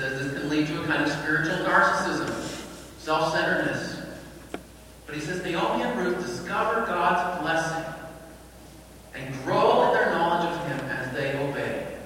says 0.00 0.32
this 0.32 0.40
can 0.40 0.48
lead 0.48 0.66
to 0.66 0.82
a 0.82 0.86
kind 0.86 1.02
of 1.02 1.10
spiritual 1.10 1.56
narcissism, 1.56 2.30
self 2.98 3.34
centeredness. 3.34 4.00
But 5.04 5.14
he 5.14 5.20
says 5.20 5.42
Naomi 5.44 5.82
and 5.82 5.98
Ruth 5.98 6.24
discover 6.24 6.86
God's 6.86 7.42
blessing 7.42 7.84
and 9.14 9.34
grow 9.44 9.88
in 9.88 9.94
their 9.94 10.10
knowledge 10.12 10.48
of 10.48 10.66
Him 10.68 10.80
as 10.88 11.12
they 11.14 11.36
obey. 11.36 11.98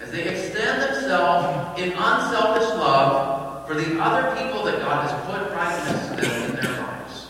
As 0.00 0.10
they 0.10 0.22
extend 0.26 0.80
themselves 0.82 1.78
in 1.78 1.90
unselfish 1.90 2.68
love 2.78 3.66
for 3.66 3.74
the 3.74 4.00
other 4.00 4.34
people 4.42 4.64
that 4.64 4.78
God 4.80 5.10
has 5.10 5.12
put 5.26 5.52
right 5.52 6.48
in 6.48 6.54
their 6.54 6.82
lives. 6.82 7.28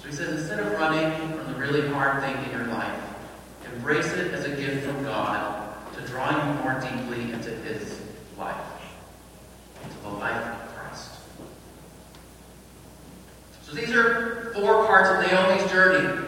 So 0.00 0.08
he 0.08 0.14
says 0.14 0.40
instead 0.40 0.58
of 0.58 0.72
running 0.72 1.28
from 1.28 1.52
the 1.52 1.58
really 1.60 1.88
hard 1.90 2.22
thing 2.22 2.44
in 2.44 2.58
your 2.58 2.66
life, 2.68 3.00
embrace 3.72 4.12
it 4.14 4.32
as 4.32 4.46
a 4.46 4.56
gift 4.56 4.84
from 4.84 5.04
God 5.04 5.61
to 6.12 6.18
draw 6.18 6.54
more 6.62 6.80
deeply 6.80 7.32
into 7.32 7.50
His 7.50 8.00
life, 8.38 8.56
into 9.82 9.96
the 10.02 10.08
life 10.08 10.62
of 10.62 10.74
Christ. 10.74 11.10
So 13.62 13.72
these 13.72 13.90
are 13.92 14.52
four 14.54 14.86
parts 14.86 15.08
of 15.08 15.30
Naomi's 15.30 15.70
journey 15.70 16.18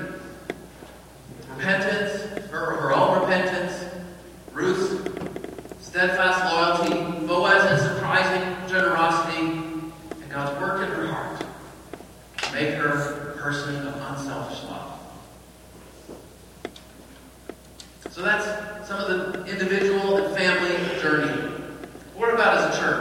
repentance, 1.55 2.23
her, 2.51 2.77
her 2.77 2.95
own 2.95 3.21
repentance, 3.21 3.85
Ruth's 4.53 5.11
steadfast 5.81 6.53
loyalty, 6.53 7.27
Boaz's 7.27 7.83
surprising 7.83 8.69
generosity, 8.69 9.47
and 9.47 10.31
God's 10.31 10.61
work 10.61 10.83
in 10.83 10.89
her 10.95 11.07
heart 11.07 11.45
to 12.39 12.53
make 12.53 12.75
her 12.75 12.89
a 12.89 13.37
person 13.37 13.87
of 13.87 13.95
unselfish 13.95 14.65
love. 14.65 14.99
So 18.11 18.23
that's 18.23 18.74
some 18.87 19.01
of 19.01 19.33
the 19.33 19.51
individual 19.51 20.19
and 20.19 20.37
family 20.37 21.01
journey. 21.01 21.33
What 22.15 22.35
about 22.35 22.59
as 22.59 22.77
a 22.77 22.81
church? 22.81 22.94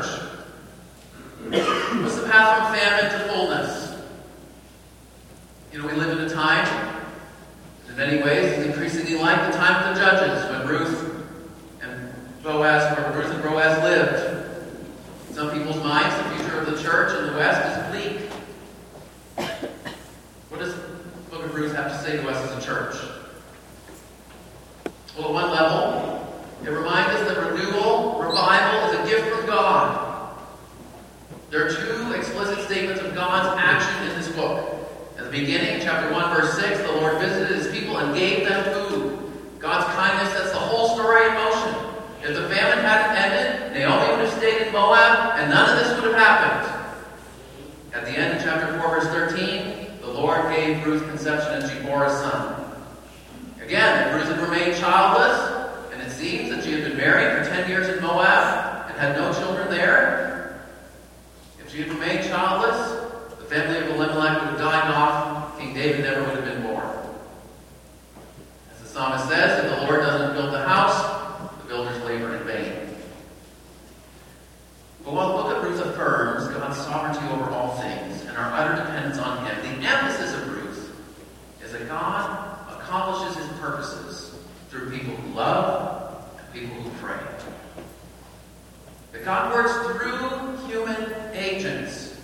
God 89.23 89.53
works 89.53 89.71
through 89.87 90.67
human 90.67 91.13
agents. 91.33 92.19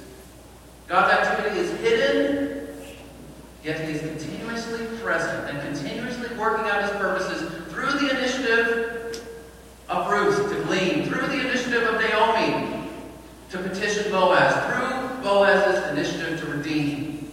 God's 0.87 1.13
activity 1.13 1.59
is 1.59 1.71
hidden, 1.79 2.67
yet 3.63 3.79
He 3.87 3.93
is 3.93 4.01
continuously 4.01 4.85
present 5.01 5.49
and 5.49 5.61
continuously 5.61 6.35
working 6.37 6.65
out 6.69 6.81
His 6.81 6.91
purposes 6.91 7.49
through 7.71 7.91
the 7.99 8.17
initiative 8.17 9.25
of 9.87 10.11
Ruth 10.11 10.51
to 10.51 10.63
glean, 10.65 11.05
through 11.05 11.27
the 11.27 11.39
initiative 11.39 11.83
of 11.83 12.01
Naomi 12.01 12.89
to 13.51 13.57
petition 13.59 14.11
Boaz, 14.11 14.53
through 14.65 15.23
Boaz's 15.23 15.89
initiative 15.91 16.39
to 16.41 16.45
redeem. 16.47 17.31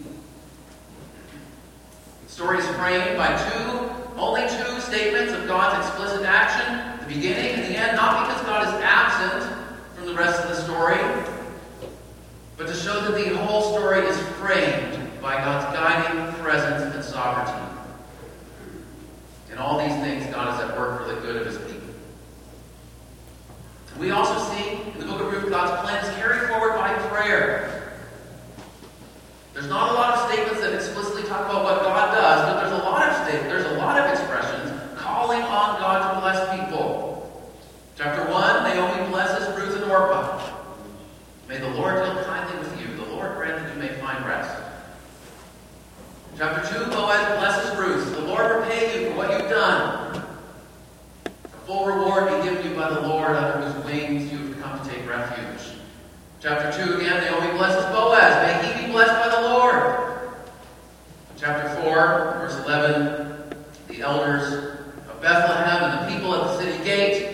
The 2.26 2.32
story 2.32 2.58
is 2.58 2.66
framed 2.76 3.16
by 3.16 3.36
two, 3.36 4.16
only 4.16 4.42
two 4.42 4.80
statements 4.80 5.32
of 5.32 5.48
God's 5.48 5.86
explicit 5.86 6.24
action 6.24 6.96
the 7.06 7.14
beginning 7.14 7.54
and 7.54 7.62
the 7.62 7.78
end, 7.78 7.96
not 7.96 8.26
because 8.26 8.42
God 8.42 8.66
is 8.66 8.72
absent 8.82 9.55
from 10.06 10.14
the 10.14 10.22
rest 10.22 10.40
of 10.40 10.48
the 10.50 10.62
story, 10.62 11.00
but 12.56 12.68
to 12.68 12.74
show 12.74 13.00
that 13.00 13.12
the 13.12 13.36
whole 13.38 13.72
story 13.72 14.06
is 14.06 14.16
framed 14.38 15.20
by 15.20 15.34
God's 15.34 15.76
guiding 15.76 16.32
presence 16.34 16.94
and 16.94 17.04
sovereignty. 17.04 17.74
In 19.50 19.58
all 19.58 19.78
these 19.78 19.96
things, 19.96 20.32
God 20.32 20.54
is 20.54 20.70
at 20.70 20.78
work 20.78 21.02
for 21.02 21.12
the 21.12 21.20
good 21.20 21.36
of 21.36 21.46
his 21.46 21.58
people. 21.58 21.88
We 23.98 24.12
also 24.12 24.38
see 24.54 24.74
in 24.92 25.00
the 25.00 25.06
book 25.06 25.20
of 25.22 25.32
Ruth 25.32 25.50
God's 25.50 25.82
plan 25.82 26.04
is 26.04 26.16
carried 26.16 26.48
forward 26.50 26.74
by 26.74 26.94
prayer. 27.08 27.98
There's 29.54 29.68
not 29.68 29.90
a 29.90 29.94
lot 29.94 30.14
of 30.14 30.30
statements 30.32 30.60
that 30.60 30.72
explicitly 30.72 31.22
talk 31.24 31.46
about 31.46 31.64
what 31.64 31.82
God 31.82 32.14
does, 32.14 32.52
but 32.52 32.60
there's 32.60 32.80
a 32.80 32.84
lot 32.84 33.08
of 33.08 33.26
statements, 33.26 33.48
there's 33.48 33.72
a 33.72 33.78
lot 33.78 33.98
of 33.98 34.08
expressions 34.12 34.70
calling 34.94 35.42
on 35.42 35.80
God 35.80 36.14
to 36.14 36.20
bless 36.20 36.60
people. 36.60 37.06
Chapter 37.96 38.30
1 38.30 38.55
May 39.86 41.58
the 41.58 41.68
Lord 41.68 41.94
deal 41.94 42.24
kindly 42.24 42.58
with 42.58 42.80
you. 42.80 42.96
The 42.96 43.04
Lord 43.04 43.36
grant 43.36 43.62
that 43.62 43.72
you 43.72 43.80
may 43.80 43.94
find 44.00 44.26
rest. 44.26 44.60
Chapter 46.36 46.84
2, 46.84 46.90
Boaz 46.90 47.38
blesses 47.38 47.78
Ruth. 47.78 48.16
The 48.16 48.22
Lord 48.22 48.62
repay 48.62 49.04
you 49.04 49.10
for 49.10 49.16
what 49.16 49.30
you've 49.30 49.48
done. 49.48 50.24
A 51.26 51.48
full 51.66 51.86
reward 51.86 52.26
be 52.26 52.50
given 52.50 52.68
you 52.68 52.76
by 52.76 52.90
the 52.94 53.00
Lord 53.02 53.30
under 53.36 53.64
whose 53.64 53.84
wings 53.84 54.32
you 54.32 54.38
have 54.38 54.60
come 54.60 54.84
to 54.84 54.92
take 54.92 55.08
refuge. 55.08 55.78
Chapter 56.40 56.84
2, 56.84 56.96
again, 56.96 57.22
Naomi 57.22 57.56
blesses 57.56 57.84
Boaz. 57.92 58.42
May 58.42 58.72
he 58.72 58.86
be 58.86 58.92
blessed 58.92 59.12
by 59.12 59.40
the 59.40 59.48
Lord. 59.48 60.40
Chapter 61.38 61.80
4, 61.82 61.92
verse 62.40 62.56
11, 62.66 63.54
the 63.86 64.00
elders 64.00 64.52
of 65.08 65.22
Bethlehem 65.22 65.92
and 65.92 66.08
the 66.08 66.12
people 66.12 66.34
at 66.34 66.42
the 66.42 66.58
city 66.58 66.84
gate 66.84 67.25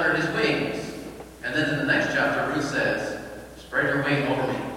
under 0.00 0.16
his 0.16 0.34
wings. 0.34 0.94
And 1.44 1.54
then 1.54 1.68
in 1.70 1.78
the 1.78 1.84
next 1.84 2.14
chapter, 2.14 2.52
Ruth 2.54 2.64
says, 2.64 3.20
Spread 3.58 3.86
your 3.86 4.02
wing 4.02 4.26
over 4.28 4.50
me. 4.50 4.69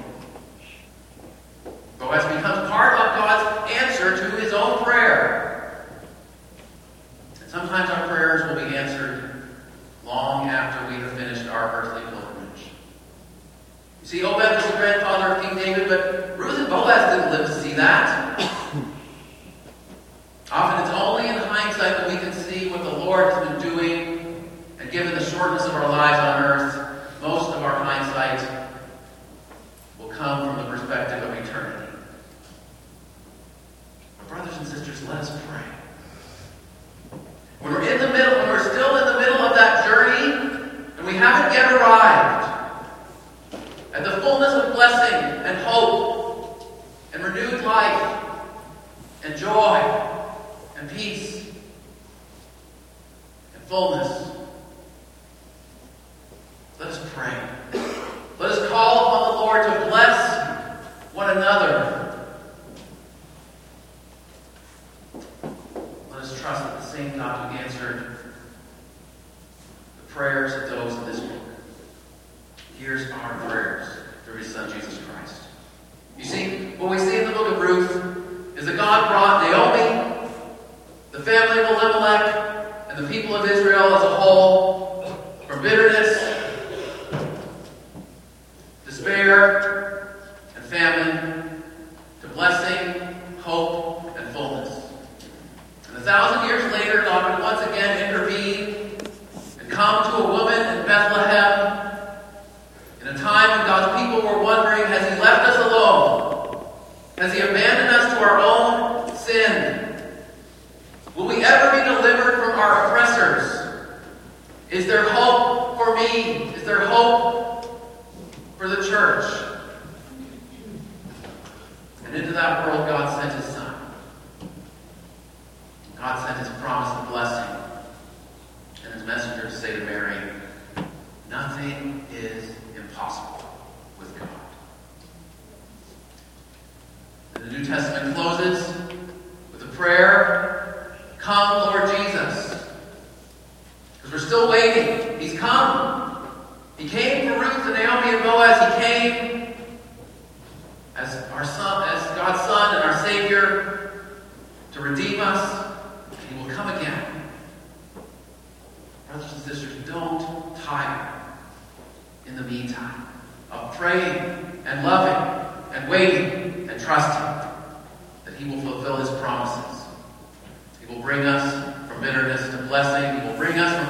all 84.63 84.92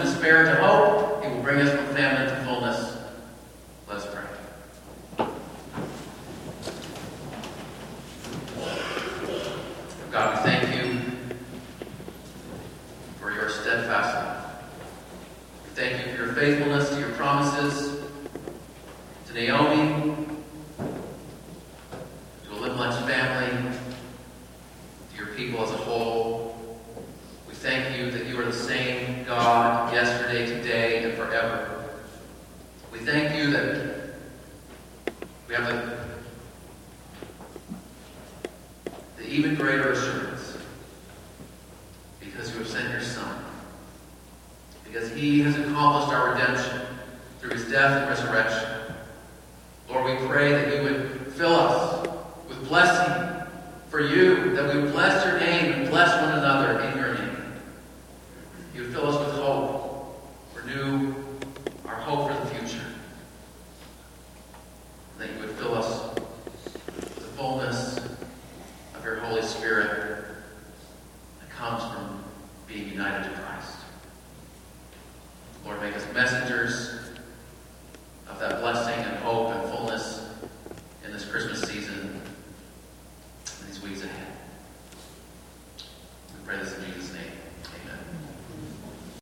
from 0.04 0.12
despair 0.12 0.44
to 0.44 0.56
hope. 0.62 1.24
He 1.24 1.32
will 1.32 1.42
bring 1.42 1.60
us 1.60 1.70
from 1.70 1.96
famine 1.96 2.28
to 2.28 2.44
full. 2.44 2.53